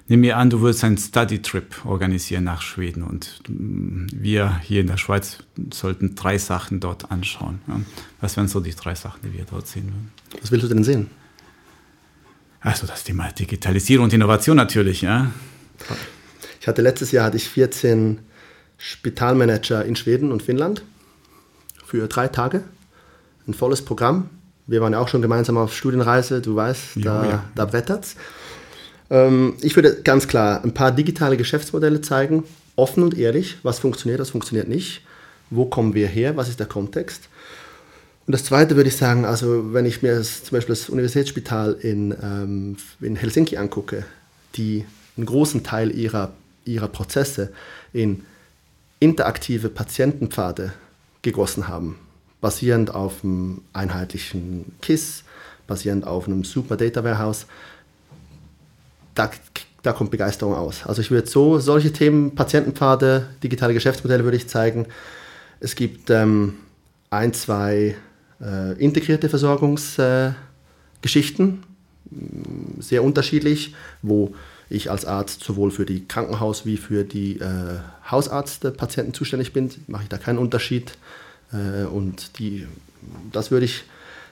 [0.07, 4.87] Nimm mir an, du würdest einen Study-Trip organisieren nach Schweden und mm, wir hier in
[4.87, 5.37] der Schweiz
[5.71, 7.59] sollten drei Sachen dort anschauen.
[8.21, 10.11] Was wären so die drei Sachen, die wir dort sehen würden?
[10.41, 11.11] Was willst du denn sehen?
[12.66, 15.32] Also das Thema Digitalisierung und Innovation natürlich, ja.
[16.59, 18.18] Ich hatte letztes Jahr hatte ich 14
[18.80, 20.82] Spitalmanager in Schweden und Finnland
[21.86, 22.63] für drei Tage.
[23.47, 24.32] Ein volles Programm.
[24.66, 27.43] Wir waren ja auch schon gemeinsam auf Studienreise, du weißt, da, ja, ja.
[27.53, 28.16] da brettert's.
[29.11, 32.45] Ähm, ich würde ganz klar ein paar digitale Geschäftsmodelle zeigen,
[32.76, 35.03] offen und ehrlich, was funktioniert, was funktioniert nicht,
[35.51, 37.30] wo kommen wir her, was ist der Kontext
[38.28, 41.73] und das Zweite würde ich sagen, also wenn ich mir das, zum Beispiel das Universitätsspital
[41.73, 44.03] in, ähm, in Helsinki angucke,
[44.55, 46.34] die einen großen Teil ihrer,
[46.65, 47.53] ihrer Prozesse
[47.93, 48.23] in
[48.99, 50.73] interaktive Patientenpfade
[51.21, 51.99] gegossen haben,
[52.41, 55.23] basierend auf einem einheitlichen KISS,
[55.67, 57.45] basierend auf einem super Data Warehouse,
[59.13, 59.30] da,
[59.84, 60.86] da kommt Begeisterung aus.
[60.86, 64.88] Also ich würde so solche Themen, Patientenpfade, digitale Geschäftsmodelle würde ich zeigen.
[65.59, 66.55] Es gibt ähm,
[67.11, 67.95] ein, zwei
[68.41, 71.63] äh, integrierte Versorgungsgeschichten,
[72.11, 72.15] äh,
[72.79, 74.33] sehr unterschiedlich, wo
[74.69, 77.79] ich als Arzt sowohl für die Krankenhaus- wie für die äh,
[78.09, 80.97] Hausarztpatienten zuständig bin, mache ich da keinen Unterschied.
[81.53, 82.67] Äh, und die,
[83.31, 83.83] das würde ich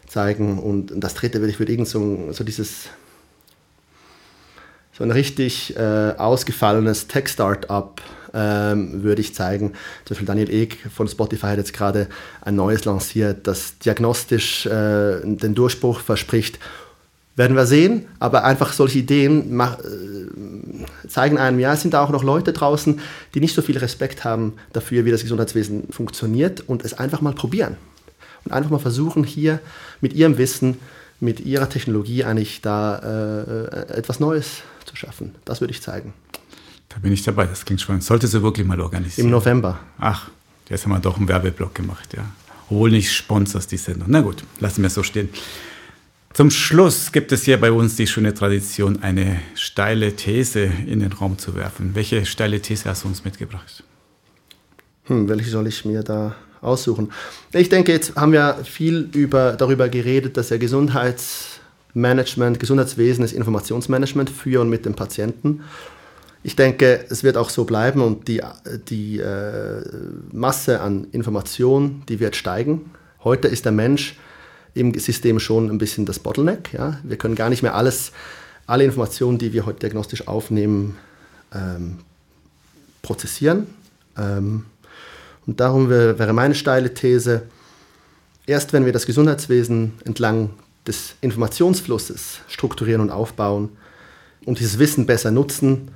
[0.08, 0.60] zeigen.
[0.60, 2.90] Und das dritte würde ich für irgend so, so dieses
[4.96, 8.00] so ein richtig äh, ausgefallenes Tech-Startup
[8.34, 9.74] ähm, würde ich zeigen.
[10.06, 12.08] Zum Beispiel Daniel Ek von Spotify hat jetzt gerade
[12.42, 16.60] ein neues lanciert, das diagnostisch äh, den Durchbruch verspricht.
[17.36, 22.04] Werden wir sehen, aber einfach solche Ideen mach, äh, zeigen einem, ja, es sind da
[22.04, 23.00] auch noch Leute draußen,
[23.34, 27.34] die nicht so viel Respekt haben dafür, wie das Gesundheitswesen funktioniert und es einfach mal
[27.34, 27.78] probieren.
[28.46, 29.60] und einfach mal versuchen, hier
[30.02, 30.78] mit ihrem Wissen,
[31.20, 35.34] mit ihrer Technologie eigentlich da äh, etwas Neues zu schaffen.
[35.46, 36.14] Das würde ich zeigen.
[36.94, 38.04] Da bin ich dabei, das klingt spannend.
[38.04, 39.28] Sollte sie wirklich mal organisieren.
[39.28, 39.80] Im November.
[39.98, 40.30] Ach,
[40.70, 42.24] jetzt haben wir doch einen Werbeblock gemacht, ja.
[42.70, 44.08] Obwohl nicht Sponsors die Sendung.
[44.10, 45.30] Na gut, lassen wir es so stehen.
[46.34, 51.14] Zum Schluss gibt es hier bei uns die schöne Tradition, eine steile These in den
[51.14, 51.92] Raum zu werfen.
[51.94, 53.84] Welche steile These hast du uns mitgebracht?
[55.06, 57.12] Hm, welche soll ich mir da aussuchen?
[57.52, 64.32] Ich denke, jetzt haben wir viel über, darüber geredet, dass ja Gesundheitsmanagement, Gesundheitswesen ist Informationsmanagement
[64.32, 65.62] für und mit dem Patienten.
[66.46, 68.42] Ich denke, es wird auch so bleiben und die,
[68.90, 69.82] die äh,
[70.34, 72.92] Masse an Informationen, die wird steigen.
[73.24, 74.18] Heute ist der Mensch
[74.74, 76.74] im System schon ein bisschen das Bottleneck.
[76.74, 77.00] Ja?
[77.04, 78.12] Wir können gar nicht mehr alles,
[78.68, 80.98] alle Informationen, die wir heute diagnostisch aufnehmen,
[81.56, 82.00] ähm,
[83.02, 83.68] prozessieren.
[84.18, 84.66] Ähm,
[85.48, 87.44] und darum wäre meine steile These,
[88.46, 90.50] erst wenn wir das Gesundheitswesen entlang
[90.86, 93.70] des Informationsflusses strukturieren und aufbauen
[94.46, 95.92] und dieses Wissen besser nutzen,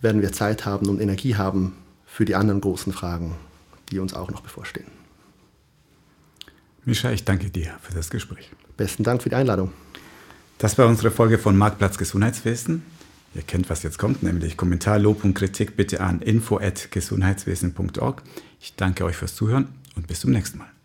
[0.00, 1.74] werden wir Zeit haben und Energie haben
[2.06, 3.36] für die anderen großen Fragen,
[3.90, 4.86] die uns auch noch bevorstehen.
[6.84, 8.50] Mischa, ich danke dir für das Gespräch.
[8.76, 9.72] Besten Dank für die Einladung.
[10.58, 12.82] Das war unsere Folge von Marktplatz Gesundheitswesen.
[13.34, 18.22] Ihr kennt, was jetzt kommt, nämlich Kommentar, Lob und Kritik bitte an info@gesundheitswesen.org.
[18.60, 20.77] Ich danke euch fürs Zuhören und bis zum nächsten Mal.